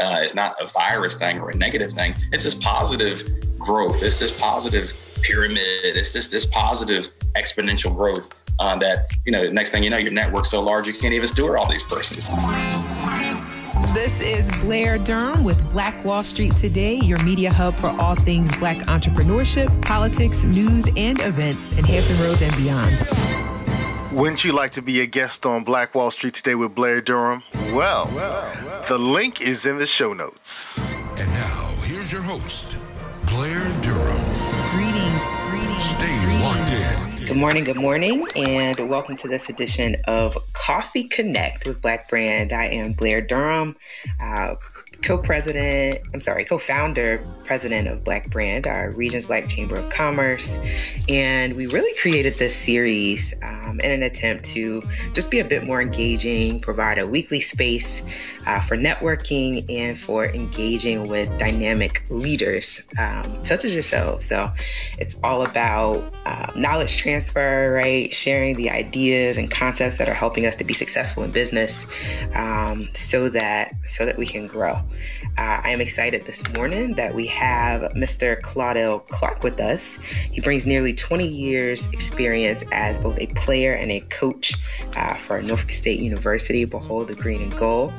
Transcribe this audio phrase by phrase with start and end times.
[0.00, 2.14] Uh, it's not a virus thing or a negative thing.
[2.32, 3.22] It's this positive
[3.58, 4.02] growth.
[4.02, 4.92] It's this positive
[5.22, 5.96] pyramid.
[5.96, 9.48] It's this this positive exponential growth uh, that you know.
[9.50, 12.28] Next thing you know, your network's so large you can't even steward all these persons.
[13.94, 18.54] This is Blair Durham with Black Wall Street Today, your media hub for all things
[18.56, 23.31] black entrepreneurship, politics, news, and events in Hampton Roads and beyond.
[24.12, 27.42] Wouldn't you like to be a guest on Black Wall Street Today with Blair Durham?
[27.72, 28.04] Well,
[28.86, 30.92] the link is in the show notes.
[30.92, 32.76] And now, here's your host,
[33.30, 34.22] Blair Durham.
[34.72, 35.82] Greetings, greetings.
[35.82, 36.42] Stay greetings.
[36.42, 37.26] locked in.
[37.26, 42.52] Good morning, good morning, and welcome to this edition of Coffee Connect with Black Brand.
[42.52, 43.76] I am Blair Durham,
[44.20, 44.56] uh,
[45.02, 50.58] co-president, I'm sorry, co-founder, president of Black Brand, our region's Black Chamber of Commerce.
[51.08, 55.64] And we really created this series um, in an attempt to just be a bit
[55.64, 58.04] more engaging, provide a weekly space
[58.46, 64.22] uh, for networking and for engaging with dynamic leaders um, such as yourself.
[64.22, 64.50] So
[64.98, 68.12] it's all about uh, knowledge transfer, right?
[68.14, 71.86] Sharing the ideas and concepts that are helping us to be successful in business
[72.34, 74.80] um, so that so that we can grow.
[75.38, 78.40] Uh, I am excited this morning that we have Mr.
[78.40, 79.96] Claudell Clark with us.
[80.30, 84.54] He brings nearly 20 years experience as both a player and a coach
[84.96, 87.92] uh, for Norfolk State University, Behold the Green and Gold,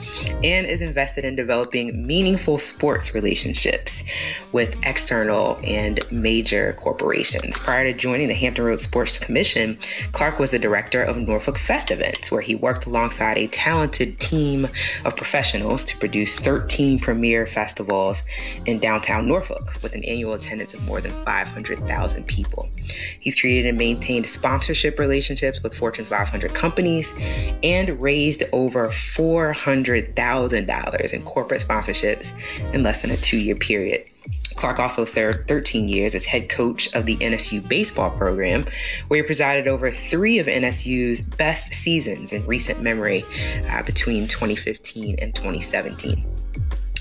[0.43, 4.03] and is invested in developing meaningful sports relationships
[4.51, 7.57] with external and major corporations.
[7.57, 9.77] Prior to joining the Hampton Roads Sports Commission,
[10.11, 14.67] Clark was the director of Norfolk Festevents, where he worked alongside a talented team
[15.05, 18.23] of professionals to produce 13 premier festivals
[18.65, 22.69] in downtown Norfolk with an annual attendance of more than 500,000 people.
[23.19, 27.15] He's created and maintained sponsorship relationships with Fortune 500 companies
[27.63, 32.33] and raised over $400,000 in corporate sponsorships
[32.73, 34.03] in less than a two year period.
[34.55, 38.65] Clark also served 13 years as head coach of the NSU baseball program,
[39.07, 43.25] where he presided over three of NSU's best seasons in recent memory
[43.69, 46.25] uh, between 2015 and 2017.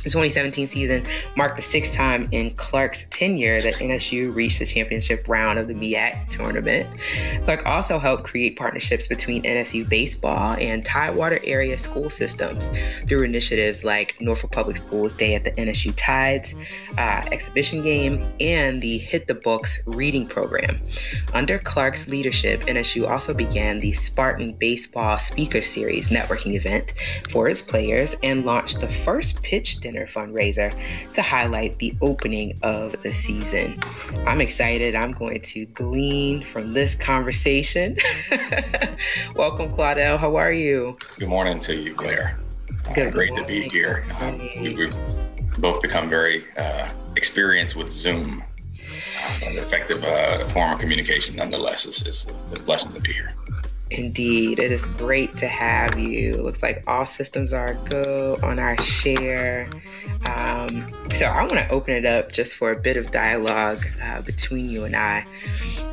[0.03, 1.05] The 2017 season
[1.37, 5.75] marked the sixth time in Clark's tenure that NSU reached the championship round of the
[5.75, 6.89] MEAC tournament.
[7.45, 12.73] Clark also helped create partnerships between NSU baseball and Tidewater area school systems
[13.07, 16.57] through initiatives like Norfolk Public Schools Day at the NSU Tides
[16.99, 20.81] uh, exhibition game and the Hit the Books reading program.
[21.33, 26.95] Under Clark's leadership, NSU also began the Spartan Baseball Speaker Series networking event
[27.31, 30.73] for its players and launched the first pitch fundraiser
[31.15, 33.79] to highlight the opening of the season.
[34.27, 34.95] I'm excited.
[34.95, 37.97] I'm going to glean from this conversation.
[39.37, 40.19] Welcome, Claudell.
[40.19, 40.97] How are you?
[41.19, 42.39] Good morning to you, Blair.
[42.89, 44.05] Uh, Good great to be here.
[44.21, 44.93] Um, we, we've
[45.59, 48.43] both become very uh, experienced with Zoom.
[49.25, 52.27] Uh, an effective uh, form of communication, nonetheless, is, is
[52.57, 53.35] a blessing to be here.
[53.93, 56.33] Indeed, it is great to have you.
[56.33, 59.69] Looks like all systems are go on our share.
[60.27, 64.23] Um, so I want to open it up just for a bit of dialogue uh,
[64.23, 65.27] between you and I,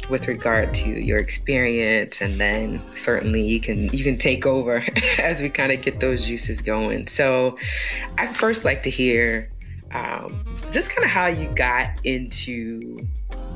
[0.10, 4.86] with regard to your experience, and then certainly you can you can take over
[5.20, 7.08] as we kind of get those juices going.
[7.08, 7.58] So
[8.18, 9.52] I'd first like to hear
[9.92, 13.06] um, just kind of how you got into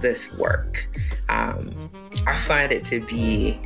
[0.01, 0.87] this work.
[1.29, 1.89] Um,
[2.27, 3.59] I find it to be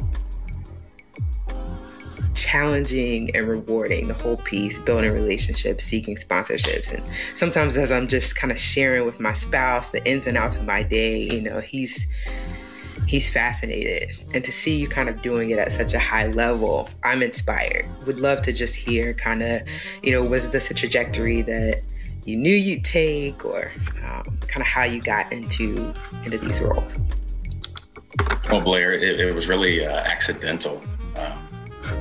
[2.38, 6.94] challenging and rewarding the whole piece building relationships seeking sponsorships.
[6.94, 7.04] And
[7.36, 10.64] sometimes as i'm just kind of sharing with my spouse the ins and outs of
[10.66, 12.08] my day you know he's
[13.08, 14.12] he's fascinated.
[14.34, 17.86] And to see you kind of doing it at such a high level i'm inspired.
[18.06, 19.62] Would love to just hear kind of
[20.04, 21.82] you know was this a trajectory that
[22.24, 23.72] you knew you'd take or
[24.06, 25.94] um, kind of how you got into
[26.24, 26.98] into these roles?
[28.52, 30.82] Well, Blair, it, it was really uh, accidental.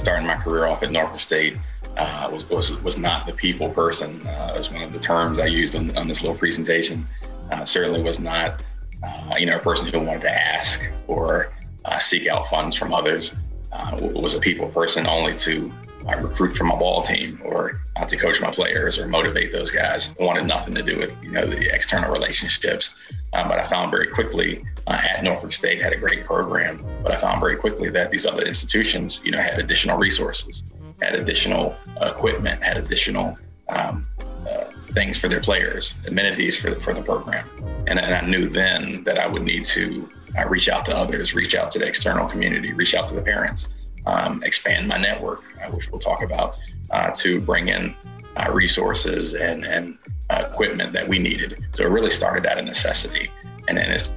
[0.07, 1.57] Starting my career off at Norfolk State
[1.97, 4.25] uh, was, was was not the people person.
[4.25, 7.09] Uh, was one of the terms I used on, on this little presentation.
[7.51, 8.63] Uh, certainly was not,
[9.03, 11.53] uh, you know, a person who wanted to ask or
[11.87, 13.35] uh, seek out funds from others.
[13.73, 15.73] Uh, was a people person only to
[16.09, 19.71] uh, recruit for my ball team or uh, to coach my players or motivate those
[19.71, 20.15] guys.
[20.21, 22.95] wanted nothing to do with you know the external relationships.
[23.33, 26.85] Uh, but I found very quickly uh, at Norfolk State had a great program.
[27.03, 30.63] But I found very quickly that these other institutions, you know, had additional resources,
[31.01, 33.37] had additional equipment, had additional
[33.69, 34.07] um,
[34.49, 37.49] uh, things for their players, amenities for the, for the program.
[37.87, 41.35] And, and I knew then that I would need to uh, reach out to others,
[41.35, 43.69] reach out to the external community, reach out to the parents,
[44.07, 46.57] um, expand my network, uh, which we'll talk about,
[46.91, 47.95] uh, to bring in
[48.37, 49.99] uh, resources and, and
[50.31, 51.65] uh, equipment that we needed.
[51.73, 53.31] So it really started out of necessity.
[53.69, 54.11] And then it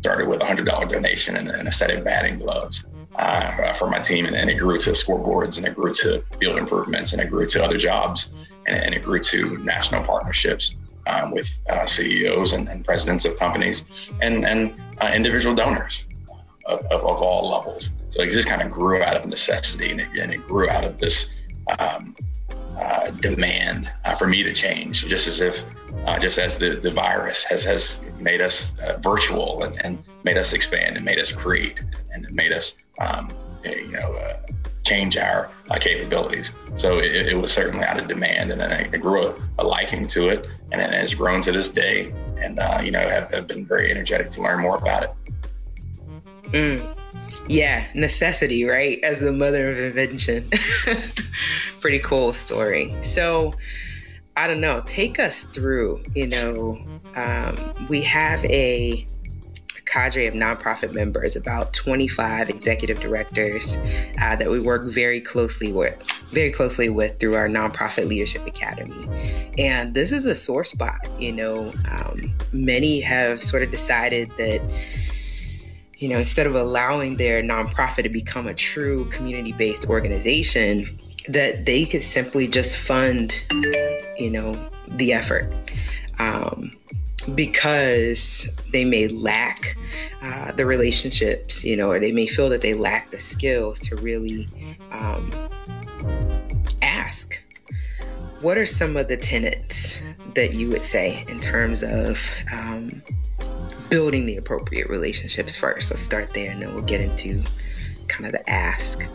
[0.00, 2.86] started with a $100 donation and, and a set of batting gloves.
[3.16, 6.56] Uh, for my team, and, and, it grew to scoreboards, and it grew to field
[6.56, 8.32] improvements, and it grew to other jobs,
[8.66, 10.76] and, and it grew to national partnerships
[11.06, 13.84] um, with uh, CEOs and, and, presidents of companies,
[14.22, 16.06] and and uh, individual donors
[16.64, 17.90] of, of, of, all levels.
[18.12, 20.84] So it just kind of grew out of necessity, and it, and it grew out
[20.84, 21.30] of this
[21.78, 22.14] um,
[22.76, 25.64] uh, demand uh, for me to change, just as if,
[26.04, 30.36] uh, just as the, the virus has has made us uh, virtual and, and made
[30.36, 31.82] us expand and made us create
[32.12, 33.30] and made us, um,
[33.64, 34.36] you know, uh,
[34.84, 36.50] change our uh, capabilities.
[36.76, 40.06] So it, it, was certainly out of demand, and then I, grew a, a, liking
[40.08, 42.12] to it, and it has grown to this day.
[42.36, 45.10] And you know, have, have been very energetic to learn more about it.
[46.52, 47.01] Mm.
[47.48, 49.02] Yeah, necessity, right?
[49.02, 50.48] As the mother of invention.
[51.80, 52.94] Pretty cool story.
[53.02, 53.52] So,
[54.36, 56.80] I don't know, take us through, you know,
[57.14, 59.06] um, we have a
[59.92, 63.76] cadre of nonprofit members, about 25 executive directors
[64.20, 69.06] uh, that we work very closely with, very closely with through our nonprofit leadership academy.
[69.58, 71.08] And this is a sore spot.
[71.18, 74.62] You know, um, many have sort of decided that
[76.02, 80.84] you know, instead of allowing their nonprofit to become a true community based organization,
[81.28, 83.40] that they could simply just fund,
[84.18, 84.52] you know,
[84.88, 85.54] the effort.
[86.18, 86.72] Um,
[87.36, 89.76] because they may lack
[90.22, 93.94] uh, the relationships, you know, or they may feel that they lack the skills to
[93.94, 94.48] really
[94.90, 95.30] um,
[96.82, 97.38] ask.
[98.40, 100.02] What are some of the tenets
[100.34, 103.02] that you would say in terms of um,
[103.92, 105.90] building the appropriate relationships first.
[105.90, 107.42] Let's start there and then we'll get into
[108.08, 109.06] kind of the ask.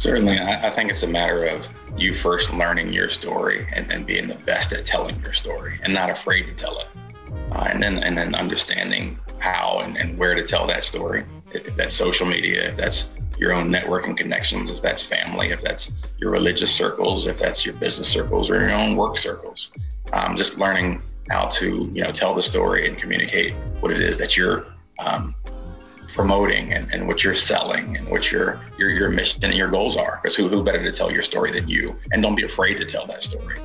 [0.00, 0.40] Certainly.
[0.40, 4.34] I, think it's a matter of you first learning your story and then being the
[4.34, 6.88] best at telling your story and not afraid to tell it.
[7.52, 11.24] Uh, and then and then understanding how and, and where to tell that story.
[11.52, 15.60] If, if that's social media, if that's your own networking connections, if that's family, if
[15.60, 19.70] that's your religious circles, if that's your business circles or your own work circles.
[20.12, 21.00] Um, just learning
[21.32, 24.66] how to you know tell the story and communicate what it is that you're
[24.98, 25.34] um,
[26.08, 29.96] promoting and, and what you're selling and what your your your mission and your goals
[29.96, 30.20] are.
[30.20, 31.96] Because who who better to tell your story than you?
[32.12, 33.56] And don't be afraid to tell that story.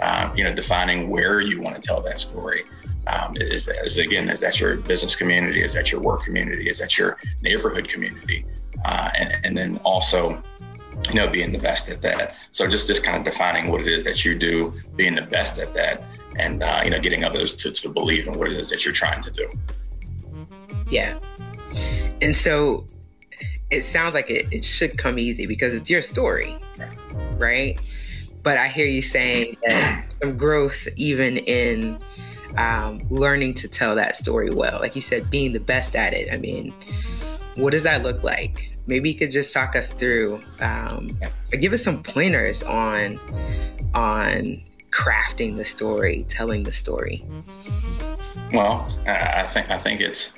[0.00, 2.64] Um, you know, defining where you want to tell that story.
[3.06, 5.62] Um, is, is again, is that your business community?
[5.62, 6.68] Is that your work community?
[6.68, 8.44] Is that your neighborhood community?
[8.84, 10.42] Uh, and, and then also,
[11.08, 12.34] you know, being the best at that.
[12.50, 15.58] So just just kind of defining what it is that you do, being the best
[15.58, 16.02] at that,
[16.38, 18.94] and uh, you know getting others to, to believe in what it is that you're
[18.94, 19.48] trying to do.
[20.90, 21.18] Yeah.
[22.20, 22.86] And so
[23.70, 26.58] it sounds like it, it should come easy because it's your story
[27.38, 27.80] right.
[28.42, 31.98] but i hear you saying that some growth even in
[32.56, 34.78] um, learning to tell that story well.
[34.78, 36.32] Like you said being the best at it.
[36.32, 36.74] I mean
[37.54, 38.70] what does that look like?
[38.86, 41.08] Maybe you could just talk us through um,
[41.52, 43.18] or give us some pointers on
[43.94, 44.62] on
[44.92, 47.24] crafting the story, telling the story?
[48.52, 50.32] Well, I think I think it's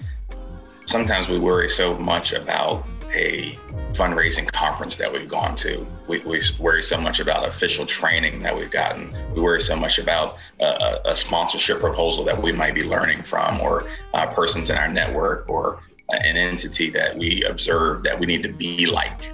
[0.86, 3.58] sometimes we worry so much about a
[3.92, 5.86] fundraising conference that we've gone to.
[6.08, 9.14] We, we worry so much about official training that we've gotten.
[9.34, 13.60] We worry so much about a, a sponsorship proposal that we might be learning from,
[13.60, 18.42] or uh, persons in our network, or an entity that we observe that we need
[18.42, 19.32] to be like.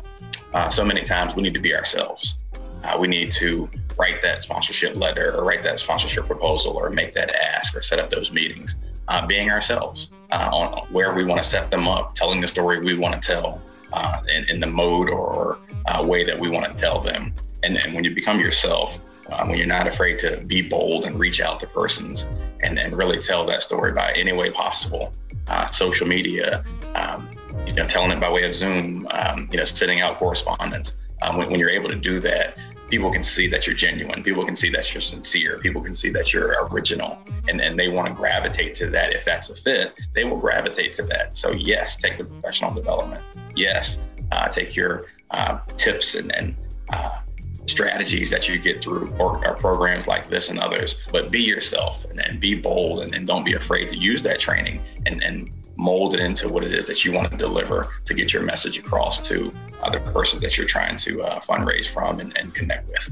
[0.53, 2.39] Uh, so many times we need to be ourselves.
[2.85, 3.69] Uh, we need to
[4.01, 7.99] write that sponsorship letter or write that sponsorship proposal or make that ask or set
[7.99, 8.77] up those meetings,
[9.09, 12.81] uh, being ourselves uh, on where we want to set them up, telling the story
[12.81, 13.61] we want to tell
[13.93, 17.35] uh, in, in, the mode or uh, way that we want to tell them.
[17.63, 18.99] And, and when you become yourself,
[19.31, 22.27] uh, when you're not afraid to be bold and reach out to persons
[22.61, 25.13] and, and really tell that story by any way possible,
[25.49, 26.65] uh, social media,
[26.95, 27.29] um,
[27.67, 30.95] you know, telling it by way of Zoom, um, you know, sending out correspondence.
[31.23, 32.57] Um, when, when, you're able to do that,
[32.91, 34.23] people can see that you're genuine.
[34.23, 35.59] People can see that you're sincere.
[35.59, 37.19] People can see that you're original
[37.49, 39.13] and, and they want to gravitate to that.
[39.13, 41.37] If that's a fit, they will gravitate to that.
[41.37, 43.23] So, yes, take the professional development.
[43.55, 43.99] Yes,
[44.33, 46.57] uh, take your uh, tips and, and
[46.93, 47.21] uh,
[47.67, 52.05] strategies that you get through or, or, programs like this and others, but be yourself
[52.07, 55.53] and, and be bold and, and, don't be afraid to use that training and, and
[55.81, 58.79] mold it into what it is that you want to deliver to get your message
[58.79, 59.51] across to
[59.83, 63.11] other persons that you're trying to uh, fundraise from and, and connect with.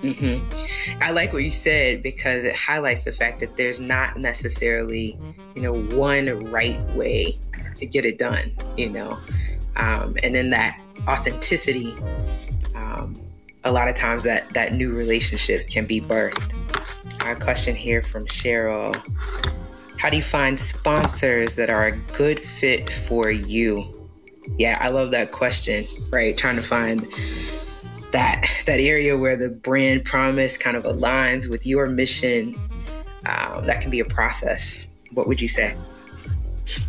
[0.00, 1.02] Mm-hmm.
[1.02, 5.18] I like what you said because it highlights the fact that there's not necessarily,
[5.56, 7.38] you know, one right way
[7.76, 9.18] to get it done, you know,
[9.76, 11.92] um, and then that authenticity
[12.76, 13.20] um,
[13.64, 16.52] a lot of times that that new relationship can be birthed.
[17.24, 18.94] Our question here from Cheryl
[19.96, 24.10] How do you find sponsors that are a good fit for you?
[24.58, 26.36] Yeah, I love that question, right?
[26.36, 27.06] Trying to find
[28.12, 32.60] that that area where the brand promise kind of aligns with your mission.
[33.26, 34.84] Um, that can be a process.
[35.12, 35.76] What would you say?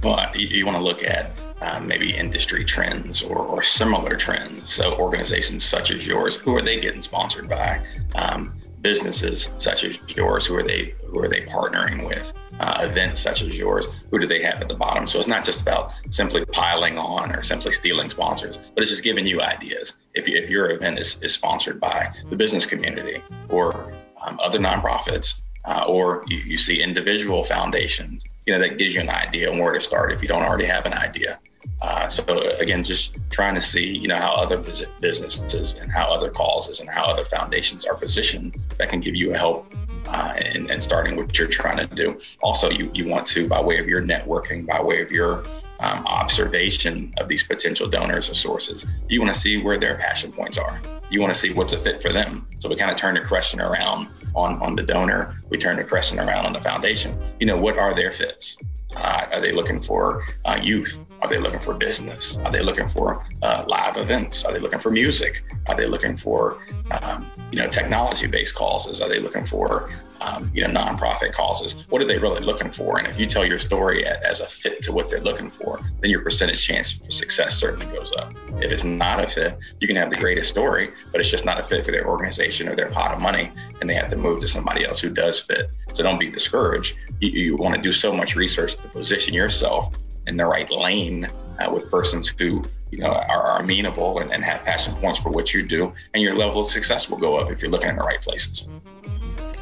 [0.04, 1.32] Well, you, you want to look at
[1.62, 4.74] um, maybe industry trends or, or, similar trends.
[4.74, 7.82] So organizations such as yours, who are they getting sponsored by?
[8.16, 8.54] Um,
[8.86, 12.32] businesses such as yours, who are they who are they partnering with?
[12.60, 15.08] Uh, events such as yours, who do they have at the bottom?
[15.08, 19.04] So it's not just about simply piling on or simply stealing sponsors, but it's just
[19.04, 19.94] giving you ideas.
[20.14, 23.92] If, you, if your event is, is sponsored by the business community or
[24.24, 29.02] um, other nonprofits, uh, or you, you see individual foundations, you know, that gives you
[29.02, 31.40] an idea on where to start if you don't already have an idea.
[31.82, 32.24] Uh, so
[32.60, 36.90] again, just trying to see, you know, how other businesses and how other causes and
[36.90, 39.74] how other foundations are positioned that can give you a help
[40.08, 42.20] uh, in, in starting what you're trying to do.
[42.42, 45.44] Also, you, you want to, by way of your networking, by way of your
[45.80, 50.32] um, observation of these potential donors or sources, you want to see where their passion
[50.32, 50.80] points are.
[51.10, 52.48] You want to see what's a fit for them.
[52.60, 55.38] So we kind of turn the question around on, on the donor.
[55.50, 57.18] We turn the question around on the foundation.
[57.40, 58.58] You know, what are their fits?
[58.96, 61.02] Uh, are they looking for uh, youth?
[61.26, 62.38] Are they looking for business?
[62.38, 64.46] Are they looking for uh, live events?
[64.46, 65.44] Are they looking for music?
[65.66, 66.60] Are they looking for
[66.92, 69.02] um, you know technology-based causes?
[69.02, 69.92] Are they looking for
[70.22, 71.84] um, you know nonprofit causes?
[71.90, 73.00] What are they really looking for?
[73.00, 76.12] And if you tell your story as a fit to what they're looking for, then
[76.12, 78.32] your percentage chance for success certainly goes up.
[78.62, 81.60] If it's not a fit, you can have the greatest story, but it's just not
[81.60, 83.52] a fit for their organization or their pot of money,
[83.82, 85.72] and they have to move to somebody else who does fit.
[85.94, 86.96] So don't be discouraged.
[87.20, 89.92] You, you want to do so much research to position yourself
[90.28, 91.28] in the right lane
[91.60, 95.30] uh, with persons who you know are, are amenable and, and, have passion points for
[95.30, 97.96] what you do and your level of success will go up if you're looking in
[97.96, 98.68] the right places.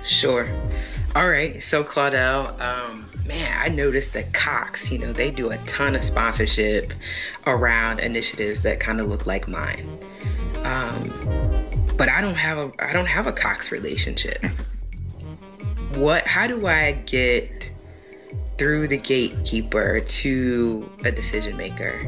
[0.04, 0.50] Sure.
[1.16, 1.62] All right.
[1.62, 6.04] So claudell um, man i noticed that cox you know they do a ton of
[6.04, 6.94] sponsorship
[7.48, 10.00] around initiatives that kind of look like mine.
[10.64, 11.12] Um,
[11.98, 14.44] but i don't have a i don't have a cox relationship.
[15.96, 17.70] What how do i get
[18.64, 22.00] through the gatekeeper to a decision maker?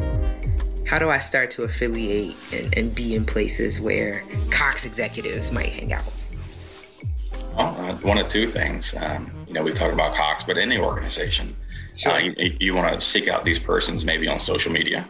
[0.88, 5.68] How do I start to affiliate and, and be in places where Cox executives might
[5.68, 6.06] hang out?
[7.58, 8.96] Well, uh, one of two things.
[8.98, 11.54] Um, you know, we talk about Cox, but any organization,
[11.94, 12.14] sure.
[12.14, 15.06] uh, you, you want to seek out these persons maybe on social media,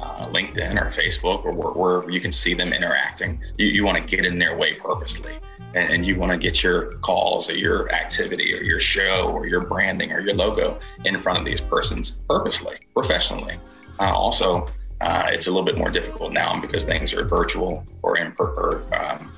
[0.00, 3.38] uh, LinkedIn or Facebook, or where, where, you can see them interacting.
[3.58, 5.32] You, you want to get in their way purposely
[5.76, 9.46] and, and you want to get your calls or your activity or your show or
[9.46, 13.58] your branding or your logo in front of these persons purposely, professionally.
[14.00, 14.66] Uh, also,
[15.02, 18.82] uh, it's a little bit more difficult now because things are virtual or in or,
[18.94, 19.30] um,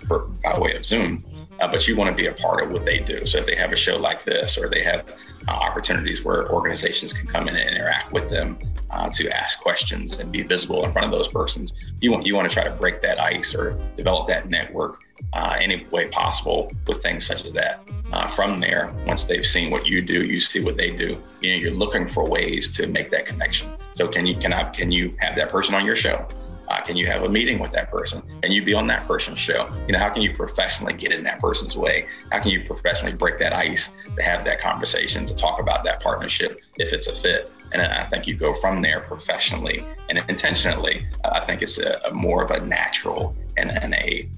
[0.43, 1.25] by way of Zoom.
[1.61, 3.27] Uh, but you want to be a part of what they do.
[3.27, 5.17] So if they have a show like this, or they have
[5.49, 8.57] uh, opportunities where organizations can come in and interact with them
[8.91, 12.37] uh, to ask questions and be visible in front of those persons, you want you
[12.37, 16.73] want to try to break that ice or develop that network uh, any way possible
[16.87, 17.83] with things such as that.
[18.13, 21.21] Uh, from there, once they've seen what you do, you see what they do.
[21.41, 23.71] You know, you're looking for ways to make that connection.
[23.95, 26.27] So can you can I can you have that person on your show?
[26.69, 28.23] Uh, can you have a meeting with that person?
[28.43, 29.69] Can you be on that person's show?
[29.87, 32.07] You know, how can you professionally get in that person's way?
[32.31, 36.03] How can you professionally break that ice to have that conversation to talk about that
[36.03, 37.51] partnership if it's a fit?
[37.73, 41.07] And I think you go from there professionally and intentionally.
[41.25, 44.29] I think it's a, a more of a natural and, and a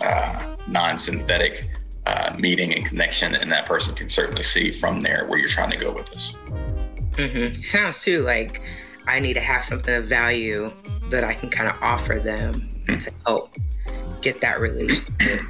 [0.00, 1.68] uh, non-synthetic
[2.06, 5.70] uh, meeting and connection, and that person can certainly see from there where you're trying
[5.70, 6.34] to go with this.
[7.12, 7.60] Mm-hmm.
[7.62, 8.62] Sounds too like
[9.06, 10.72] I need to have something of value
[11.10, 13.00] that I can kind of offer them mm-hmm.
[13.00, 13.56] to help
[14.22, 15.40] get that relationship.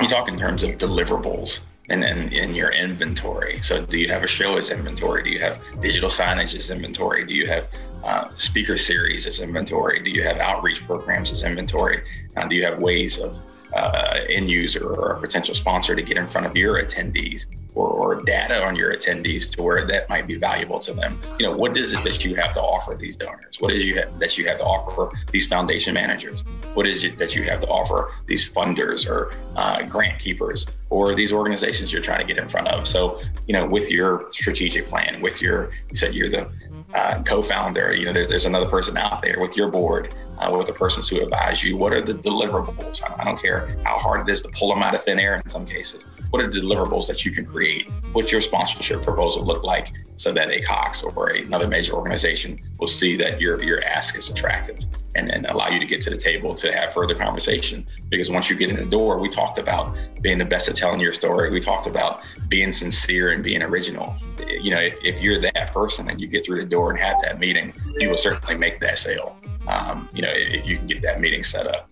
[0.00, 3.60] You talk in terms of deliverables and in, in your inventory.
[3.62, 5.22] So, do you have a show as inventory?
[5.22, 7.24] Do you have digital signage as inventory?
[7.24, 7.68] Do you have
[8.04, 10.00] uh, speaker series as inventory?
[10.00, 12.02] Do you have outreach programs as inventory?
[12.36, 13.40] Uh, do you have ways of
[13.74, 17.88] uh, end user or a potential sponsor to get in front of your attendees or,
[17.88, 21.20] or, data on your attendees to where that might be valuable to them.
[21.38, 23.60] You know, what is it that you have to offer these donors?
[23.60, 26.42] What is have, that you have to offer these foundation managers?
[26.74, 31.14] What is it that you have to offer these funders or uh, grant keepers or
[31.14, 32.88] these organizations you're trying to get in front of?
[32.88, 36.50] So, you know, with your strategic plan, with your, you said you're the
[36.94, 40.66] uh, co-founder, you know, there's there's another person out there with your board uh, with
[40.66, 41.76] the persons who advise you.
[41.76, 43.02] What are the deliverables?
[43.18, 45.48] I don't care how hard it is to pull them out of thin air in
[45.48, 46.06] some cases.
[46.30, 47.88] What are the deliverables that you can create?
[48.12, 52.88] What's your sponsorship proposal look like so that a Cox or another major organization will
[52.88, 54.78] see that your, your ask is attractive
[55.14, 57.86] and, and allow you to get to the table to have further conversation?
[58.08, 61.00] Because once you get in the door, we talked about being the best at telling
[61.00, 61.50] your story.
[61.50, 64.14] We talked about being sincere and being original.
[64.48, 67.20] You know, if, if you're that person and you get through the door and have
[67.22, 69.36] that meeting, you will certainly make that sale
[69.68, 71.90] um, you know, if you can get that meeting set up.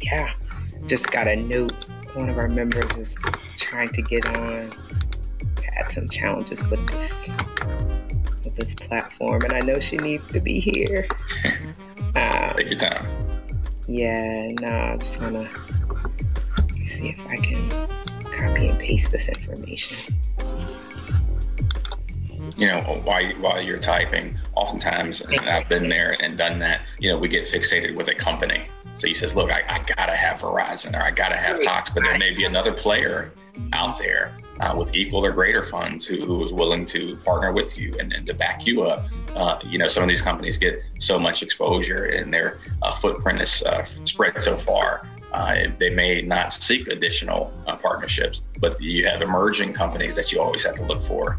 [0.00, 0.34] Yeah,
[0.86, 1.88] just got a note.
[2.12, 3.16] One of our members is
[3.56, 4.72] trying to get on.
[5.62, 7.30] Had some challenges with this
[8.44, 11.06] with this platform, and I know she needs to be here.
[12.14, 13.06] um, Take your time.
[13.86, 15.50] Yeah, no, I'm just gonna
[16.80, 17.68] see if I can
[18.30, 20.14] copy and paste this information
[22.56, 26.82] you know, while while you're typing, oftentimes, and I've been there and done that.
[26.98, 28.64] You know, we get fixated with a company.
[28.96, 32.02] So he says, "Look, I, I gotta have Verizon or I gotta have Cox, but
[32.04, 33.32] there may be another player
[33.72, 37.76] out there uh, with equal or greater funds who, who is willing to partner with
[37.76, 39.06] you and, and to back you up.
[39.34, 43.40] Uh, you know, some of these companies get so much exposure and their uh, footprint
[43.40, 45.08] is uh, spread so far.
[45.32, 50.40] Uh, they may not seek additional uh, partnerships, but you have emerging companies that you
[50.40, 51.38] always have to look for.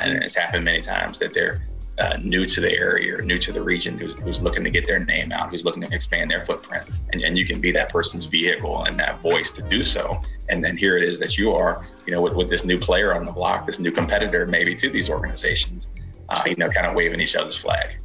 [0.00, 1.62] And it's happened many times that they're
[1.98, 4.86] uh, new to the area or new to the region who's, who's, looking to get
[4.86, 6.88] their name out, who's looking to expand their footprint.
[7.12, 10.20] And, and you can be that person's vehicle and that voice to do so.
[10.48, 13.14] And then here it is that you are, you know, with, with this new player
[13.14, 15.88] on the block, this new competitor maybe to these organizations,
[16.28, 17.98] uh, you know, kind of waving each other's flag.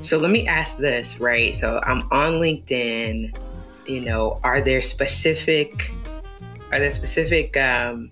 [0.00, 1.54] So let me ask this, right?
[1.54, 3.36] So I'm on LinkedIn,
[3.86, 5.92] you know, are there specific,
[6.72, 8.10] are there specific, um,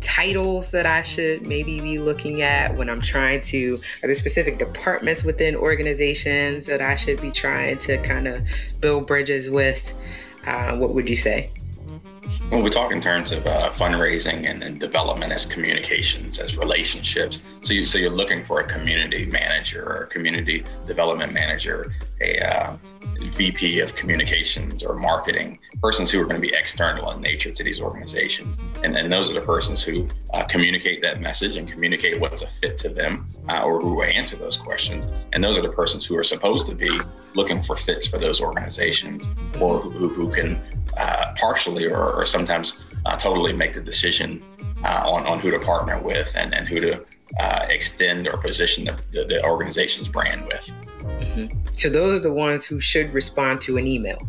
[0.00, 4.58] titles that I should maybe be looking at when I'm trying to, are there specific
[4.58, 8.42] departments within organizations that I should be trying to kind of
[8.80, 9.92] build bridges with?
[10.46, 11.50] Uh, what would you say?
[12.50, 17.40] Well, we talk in terms of uh, fundraising and, and, development as communications, as relationships.
[17.60, 22.38] So, you, so you're looking for a community manager or a community development manager, a
[22.40, 22.76] uh,
[23.28, 27.62] VP of communications or marketing, persons who are going to be external in nature to
[27.62, 28.58] these organizations.
[28.82, 32.46] And, and those are the persons who uh, communicate that message and communicate what's a
[32.46, 35.06] fit to them uh, or who answer those questions.
[35.32, 37.00] And those are the persons who are supposed to be
[37.34, 39.24] looking for fits for those organizations
[39.60, 40.60] or who, who can
[40.96, 42.74] uh, partially or, or sometimes
[43.06, 44.42] uh, totally make the decision
[44.84, 47.04] uh, on, on who to partner with and, and who to
[47.38, 50.74] uh, extend or position the, the, the organization's brand with.
[51.00, 51.58] Mm-hmm.
[51.72, 54.26] So those are the ones who should respond to an email.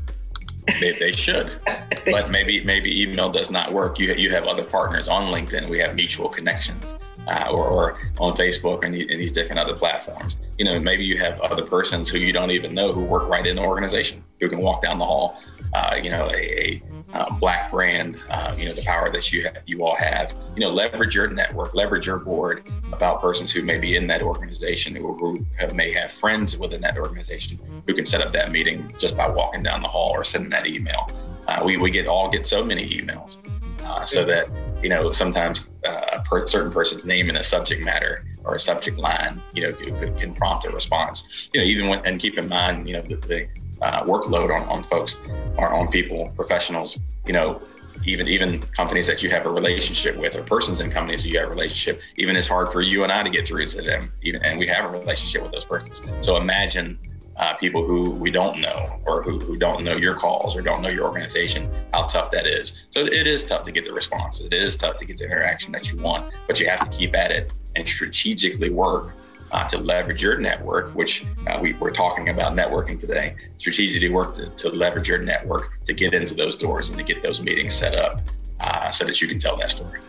[0.79, 1.55] they, they should,
[2.05, 3.97] but maybe maybe email does not work.
[3.99, 5.69] You you have other partners on LinkedIn.
[5.69, 6.93] We have mutual connections,
[7.27, 10.37] uh, or, or on Facebook and, and these different other platforms.
[10.57, 13.45] You know, maybe you have other persons who you don't even know who work right
[13.45, 15.39] in the organization who can walk down the hall.
[15.73, 19.43] Uh, you know, a, a uh, black brand, uh, you know, the power that you
[19.43, 20.35] ha- you all have.
[20.55, 24.21] You know, leverage your network, leverage your board about persons who may be in that
[24.21, 28.51] organization or who have, may have friends within that organization who can set up that
[28.51, 31.09] meeting just by walking down the hall or sending that email.
[31.47, 33.37] Uh, we, we get all get so many emails
[33.83, 34.47] uh, so that
[34.81, 38.59] you know sometimes uh, a per- certain person's name in a subject matter or a
[38.59, 42.37] subject line you know can, can prompt a response you know even when and keep
[42.37, 43.47] in mind you know the, the
[43.81, 45.17] uh, workload on, on folks
[45.57, 47.61] or on people, professionals, you know,
[48.03, 51.47] even even companies that you have a relationship with or persons in companies you have
[51.47, 54.43] a relationship, even it's hard for you and I to get through to them, even
[54.43, 56.01] and we have a relationship with those persons.
[56.19, 56.97] So imagine
[57.37, 60.81] uh, people who we don't know or who, who don't know your calls or don't
[60.81, 62.85] know your organization, how tough that is.
[62.89, 64.39] So it is tough to get the response.
[64.39, 67.15] It is tough to get the interaction that you want, but you have to keep
[67.15, 69.15] at it and strategically work
[69.51, 74.33] uh, to leverage your network, which uh, we, are talking about networking today, strategically work
[74.33, 77.73] to, to, leverage your network to get into those doors and to get those meetings
[77.73, 78.21] set up
[78.59, 79.99] uh, so that you can tell that story.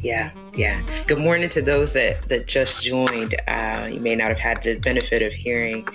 [0.00, 0.82] Yeah, yeah.
[1.06, 3.34] Good morning to those that, that just joined.
[3.48, 5.88] Uh, you may not have had the benefit of hearing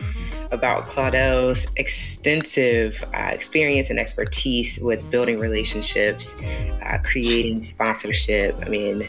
[0.51, 6.35] about Claudell's extensive uh, experience and expertise with building relationships,
[6.83, 8.57] uh, creating sponsorship.
[8.61, 9.07] I mean,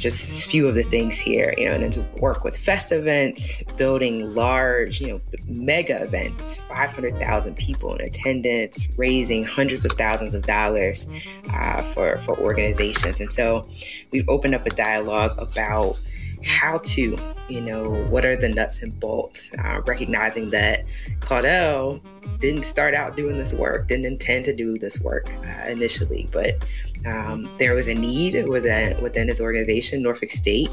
[0.00, 4.34] just a few of the things here, you know, and to work with Festevents, building
[4.34, 11.06] large, you know, mega events, 500,000 people in attendance, raising hundreds of thousands of dollars
[11.52, 13.20] uh, for, for organizations.
[13.20, 13.68] And so
[14.10, 15.98] we've opened up a dialogue about
[16.44, 17.16] how to,
[17.48, 20.84] you know, what are the nuts and bolts, uh, recognizing that
[21.20, 22.00] Claudell
[22.38, 26.64] didn't start out doing this work, didn't intend to do this work uh, initially, but
[27.06, 30.70] um, there was a need within, within his organization, Norfolk State.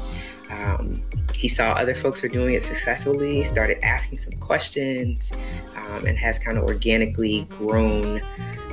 [0.50, 1.02] Um,
[1.34, 5.32] he saw other folks were doing it successfully, started asking some questions,
[5.76, 8.22] um, and has kind of organically grown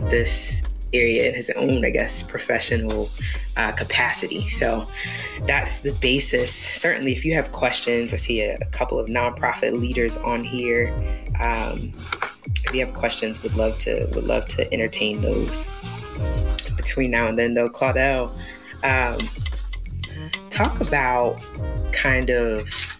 [0.10, 3.10] this area in his own, I guess, professional
[3.58, 4.48] uh, capacity.
[4.50, 4.88] So
[5.46, 6.54] that's the basis.
[6.54, 10.94] Certainly, if you have questions, I see a, a couple of nonprofit leaders on here.
[11.40, 11.92] Um,
[12.64, 15.66] if you have questions, would love to would love to entertain those.
[16.76, 18.32] Between now and then, though, Claudell,
[18.84, 19.20] um,
[20.50, 21.40] talk about
[21.92, 22.95] kind of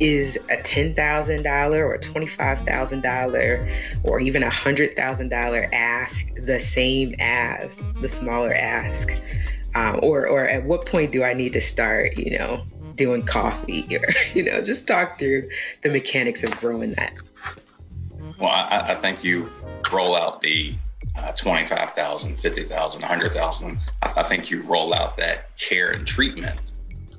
[0.00, 8.52] is a $10,000 or $25,000 or even a $100,000 ask the same as the smaller
[8.52, 9.10] ask?
[9.74, 13.84] Um, or, or at what point do I need to start, you know, doing coffee
[13.96, 15.48] or, you know, just talk through
[15.82, 17.14] the mechanics of growing that?
[18.38, 19.50] Well, I, I think you
[19.92, 20.74] roll out the
[21.16, 23.78] uh, 25,000, 50,000, 100,000.
[24.02, 26.60] I, I think you roll out that care and treatment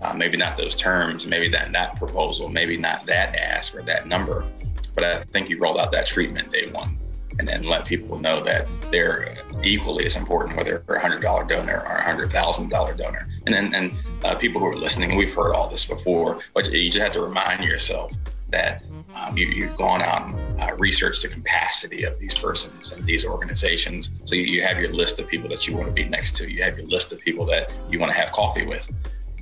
[0.01, 4.07] uh, maybe not those terms, maybe that that proposal, maybe not that ask or that
[4.07, 4.45] number,
[4.93, 6.97] but I think you roll out that treatment day one,
[7.37, 11.43] and then let people know that they're equally as important, whether they're a hundred dollar
[11.43, 13.27] donor or a hundred thousand dollar donor.
[13.45, 16.89] And then and uh, people who are listening, we've heard all this before, but you
[16.89, 18.13] just have to remind yourself
[18.49, 18.83] that
[19.15, 23.25] um, you, have gone out and uh, researched the capacity of these persons and these
[23.25, 24.11] organizations.
[24.25, 26.49] So you, you, have your list of people that you want to be next to.
[26.49, 28.91] You have your list of people that you want to have coffee with.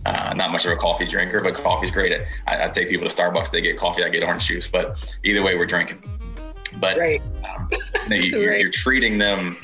[0.06, 2.26] Uh, not much of a coffee drinker, but coffee's great.
[2.46, 4.68] I, I, take people to Starbucks, they get coffee, I get orange juice.
[4.68, 6.04] But either way, we're drinking.
[6.80, 7.22] But right.
[7.46, 7.70] um,
[8.10, 8.74] you, are right.
[8.74, 9.56] treating them,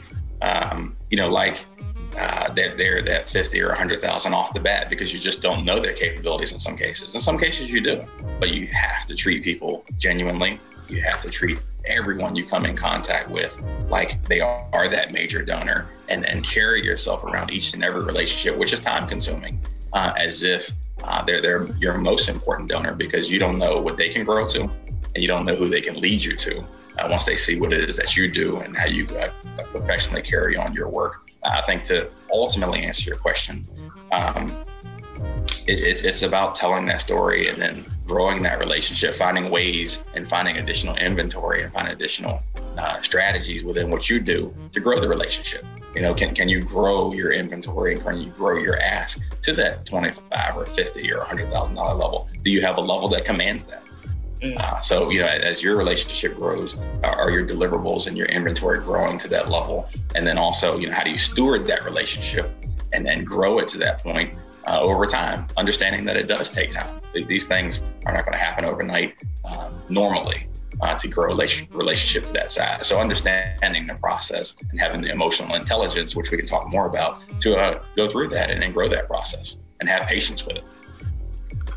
[0.41, 1.65] um, you know, like
[2.17, 5.79] uh, they're, they're that 50 or 100,000 off the bat because you just don't know
[5.79, 7.15] their capabilities in some cases.
[7.15, 8.05] In some cases, you do,
[8.39, 10.61] but you have to treat people genuinely.
[10.87, 13.57] You have to treat everyone you come in contact with
[13.89, 18.03] like they are, are that major donor and, and carry yourself around each and every
[18.03, 19.61] relationship, which is time consuming
[19.93, 20.71] uh, as if
[21.03, 24.47] uh, they're, they're your most important donor because you don't know what they can grow
[24.47, 27.59] to and you don't know who they can lead you to uh, once they see
[27.59, 29.29] what it is that you do and how you uh,
[29.69, 31.29] professionally carry on your work.
[31.43, 33.65] I think to ultimately answer your question,
[34.11, 34.65] um,
[35.67, 40.57] it, it's about telling that story and then growing that relationship, finding ways and finding
[40.57, 42.41] additional inventory and finding additional
[42.77, 45.65] uh, strategies within what you do to grow the relationship.
[45.95, 49.53] You know, can, can you grow your inventory and can you grow your ask to
[49.53, 52.29] that 25 or 50 or $100,000 level?
[52.43, 53.83] Do you have a level that commands that?
[54.41, 54.57] Mm.
[54.57, 59.17] Uh, so, you know, as your relationship grows, are your deliverables and your inventory growing
[59.17, 59.89] to that level?
[60.15, 62.49] And then also, you know, how do you steward that relationship
[62.93, 64.33] and then grow it to that point
[64.67, 67.01] uh, over time, understanding that it does take time.
[67.13, 70.48] These things are not going to happen overnight um, normally
[70.81, 72.87] uh, to grow a relationship to that size.
[72.87, 77.21] So understanding the process and having the emotional intelligence, which we can talk more about,
[77.41, 80.63] to uh, go through that and then grow that process and have patience with it.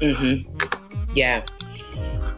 [0.00, 1.14] Mm-hmm.
[1.14, 1.44] Yeah.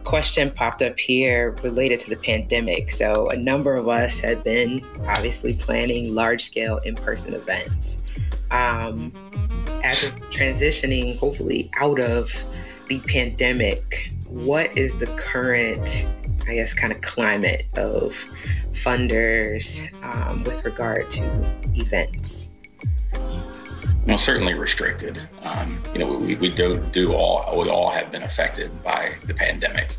[0.03, 2.91] Question popped up here related to the pandemic.
[2.91, 7.99] So a number of us have been obviously planning large scale in person events.
[8.51, 9.11] Um,
[9.83, 12.45] as we're transitioning, hopefully, out of
[12.87, 16.07] the pandemic, what is the current
[16.47, 18.13] I guess, kind of climate of
[18.71, 21.23] funders um, with regard to
[21.73, 22.49] events?
[24.05, 25.27] Well, certainly restricted.
[25.41, 29.33] Um, you know, we, we do do all we all have been affected by the
[29.33, 29.97] pandemic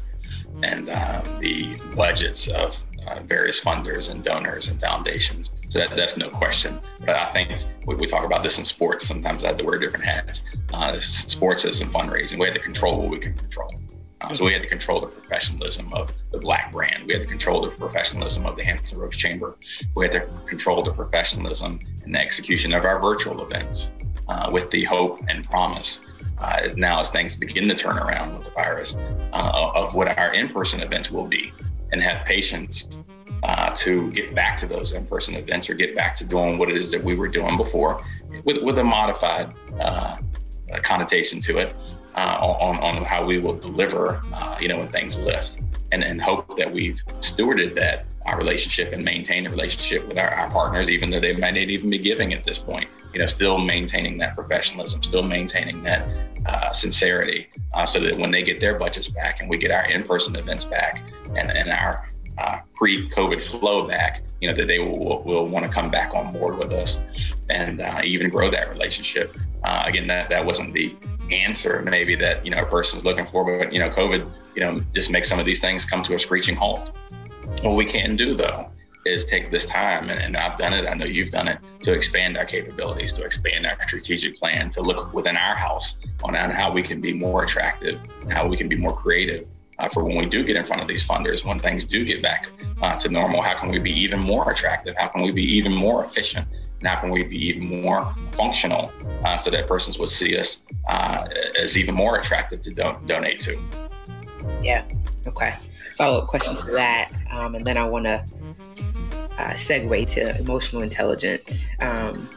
[0.63, 5.51] and uh, the budgets of uh, various funders and donors and foundations.
[5.69, 6.81] So that, that's no question.
[7.01, 9.07] But I think we, we, talk about this in sports.
[9.07, 10.43] Sometimes I have to wear different hats.
[10.73, 12.39] Uh, sports is in fundraising.
[12.39, 13.73] We have to control what we can control.
[14.20, 17.07] Uh, so we had to control the professionalism of the Black brand.
[17.07, 19.57] We had to control the professionalism of the Hampton Roads Chamber.
[19.94, 23.90] We had to control the professionalism and the execution of our virtual events
[24.29, 26.00] uh, with the hope and promise.
[26.38, 28.94] Uh, now, as things begin to turn around with the virus,
[29.33, 31.52] uh, of what our in-person events will be,
[31.92, 32.88] and have patience
[33.42, 36.76] uh, to get back to those in-person events or get back to doing what it
[36.76, 38.05] is that we were doing before,
[38.44, 39.52] with with a modified
[40.83, 41.74] connotation to it,
[42.16, 45.59] uh, on, on how we will deliver, uh, you know, when things lift
[45.92, 50.31] and, and hope that we've stewarded that our relationship and maintained the relationship with our,
[50.31, 53.26] our partners, even though they might not even be giving at this point, you know,
[53.26, 56.09] still maintaining that professionalism, still maintaining that
[56.46, 59.85] uh, sincerity uh, so that when they get their budgets back and we get our
[59.87, 61.02] in-person events back
[61.37, 65.70] and, and our uh, pre-COVID flow back, you know, that they will, will want to
[65.70, 67.00] come back on board with us
[67.48, 69.37] and uh, even grow that relationship.
[69.62, 70.94] Uh, again, that, that wasn't the
[71.31, 74.81] answer maybe that, you know, a person's looking for, but, you know, COVID, you know,
[74.93, 76.93] just makes some of these things come to a screeching halt.
[77.62, 78.71] What we can do though
[79.05, 81.93] is take this time, and, and, I've done it, I know you've done it, to
[81.93, 86.51] expand our capabilities, to expand our strategic plan, to look within our house on, on
[86.51, 89.47] how we can be more attractive, how we can be more creative,
[89.79, 92.23] uh, for when we do get in front of these funders, when things do get
[92.23, 92.49] back
[92.83, 94.97] uh, to normal, how can we be even more attractive?
[94.97, 96.47] How can we be even more efficient?
[96.87, 98.92] How can we be even more functional
[99.25, 101.27] uh, so that persons would see us uh,
[101.59, 103.61] as even more attractive to donate to?
[104.62, 104.85] Yeah.
[105.27, 105.55] Okay.
[105.96, 107.11] Follow up question to that.
[107.31, 108.25] Um, and then I want to
[109.38, 111.66] uh, segue to emotional intelligence.
[111.81, 112.29] Um,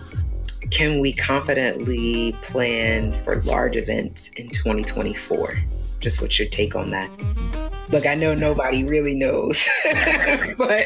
[0.71, 5.57] can we confidently plan for large events in 2024?
[5.99, 7.09] just what's your take on that?
[7.91, 9.67] Look, I know nobody really knows,
[10.58, 10.86] but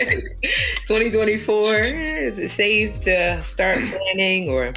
[0.87, 4.73] 2024 is it safe to start planning or?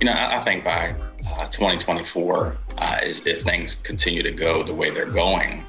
[0.00, 0.94] You know, I, think by
[1.26, 5.64] uh, 2024 uh, is if things continue to go the way they're going.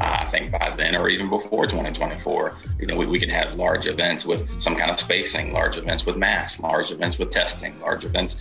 [0.00, 3.56] Uh, I think by then, or even before 2024, you know, we, we can have
[3.56, 7.78] large events with some kind of spacing, large events with masks, large events with testing,
[7.80, 8.36] large events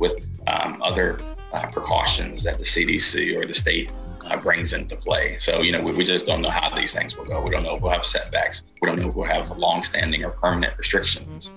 [0.00, 0.16] with
[0.48, 1.20] um, other
[1.52, 3.92] uh, precautions that the CDC or the state
[4.26, 5.36] uh, brings into play.
[5.38, 7.40] So, you know, we, we just don't know how these things will go.
[7.40, 8.62] We don't know if we'll have setbacks.
[8.80, 11.50] We don't know if we'll have long-standing or permanent restrictions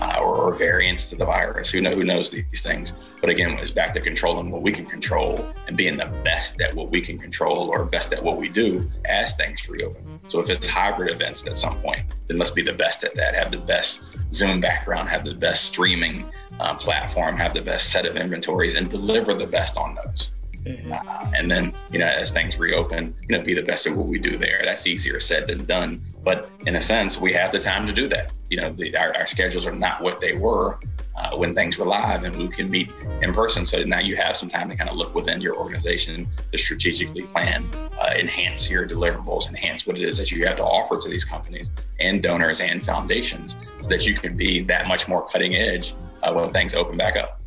[0.00, 1.70] uh, or, or, variants to the virus.
[1.70, 1.94] Who know?
[1.94, 2.92] Who knows these things?
[3.20, 6.74] But again, it's back to controlling what we can control and being the best at
[6.74, 10.20] what we can control or best at what we do as things reopen.
[10.28, 13.34] So, if it's hybrid events at some point, then let's be the best at that.
[13.34, 15.08] Have the best Zoom background.
[15.08, 19.46] Have the best streaming uh, platform, have the best set of inventories, and deliver the
[19.46, 20.30] best on those.
[20.68, 20.92] Mm-hmm.
[20.92, 24.06] Uh, and then, you know, as things reopen, you know, be the best at what
[24.06, 24.60] we do there.
[24.64, 26.04] That's easier said than done.
[26.22, 28.32] But in a sense, we have the time to do that.
[28.50, 30.78] You know, the, our, our schedules are not what they were
[31.16, 32.90] uh, when things were live and we can meet
[33.22, 33.64] in person.
[33.64, 37.22] So now you have some time to kind of look within your organization to strategically
[37.22, 41.08] plan, uh, enhance your deliverables, enhance what it is that you have to offer to
[41.08, 45.56] these companies and donors and foundations so that you can be that much more cutting
[45.56, 47.37] edge uh, when things open back up.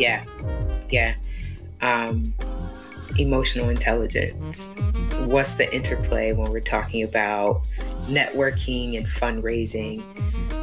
[0.00, 0.24] Yeah,
[0.88, 1.14] yeah.
[1.82, 2.32] Um,
[3.18, 4.70] emotional intelligence.
[5.26, 7.66] What's the interplay when we're talking about
[8.04, 10.00] networking and fundraising?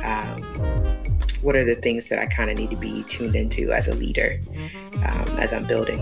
[0.04, 0.42] Um,
[1.44, 3.94] what are the things that I kind of need to be tuned into as a
[3.94, 4.42] leader
[5.06, 6.02] um, as I'm building?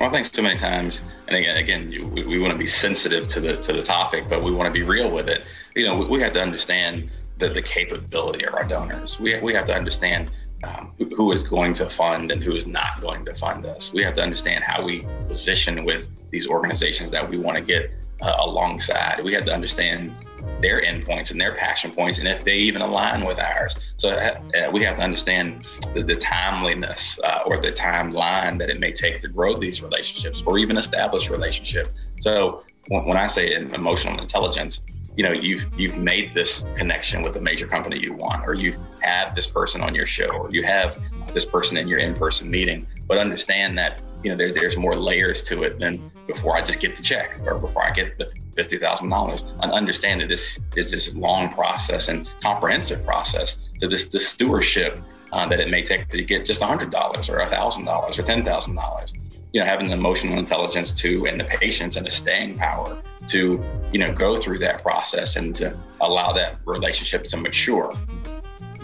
[0.00, 2.66] Well, I think so many times, and again, again, you, we, we want to be
[2.66, 5.42] sensitive to the to the topic, but we want to be real with it.
[5.76, 9.20] You know, we, we have to understand the, the capability of our donors.
[9.20, 10.30] We we have to understand
[10.64, 13.92] um, who is going to fund and who is not going to fund us.
[13.92, 17.92] We have to understand how we position with these organizations that we want to get
[18.22, 19.22] uh, alongside.
[19.22, 20.14] We have to understand
[20.60, 23.74] their endpoints and their passion points, and if they even align with ours.
[23.96, 28.70] So uh, uh, we have to understand the, the timeliness uh, or the timeline that
[28.70, 31.88] it may take to grow these relationships or even establish relationship.
[32.20, 34.80] So when, when I say emotional intelligence,
[35.16, 38.76] you know you've you've made this connection with the major company you want or you
[39.00, 40.98] have this person on your show or you have
[41.32, 42.86] this person in your in-person meeting.
[43.06, 46.80] But understand that you know there, there's more layers to it than before i just
[46.80, 51.14] get the check or before i get the $50000 and understand that this is this
[51.14, 55.00] long process and comprehensive process to this, this stewardship
[55.32, 56.84] uh, that it may take to get just $100
[57.28, 59.12] or $1000 or $10000
[59.52, 63.62] you know having the emotional intelligence too and the patience and the staying power to
[63.92, 67.92] you know go through that process and to allow that relationship to mature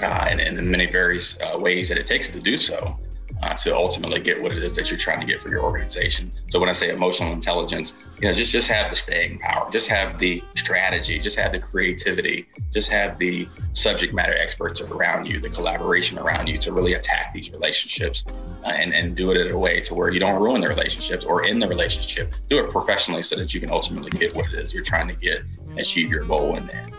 [0.03, 2.99] uh, and, in many various uh, ways that it takes to do so
[3.43, 6.31] uh, to ultimately get what it is that you're trying to get for your organization.
[6.49, 9.89] So when I say emotional intelligence, you know, just just have the staying power, just
[9.89, 15.41] have the strategy, just have the creativity, just have the subject matter experts around you,
[15.41, 18.25] the collaboration around you to really attack these relationships
[18.65, 21.25] uh, and and do it in a way to where you don't ruin the relationships
[21.25, 22.37] or in the relationship.
[22.49, 25.15] Do it professionally so that you can ultimately get what it is you're trying to
[25.15, 25.43] get,
[25.77, 26.91] achieve your goal in that.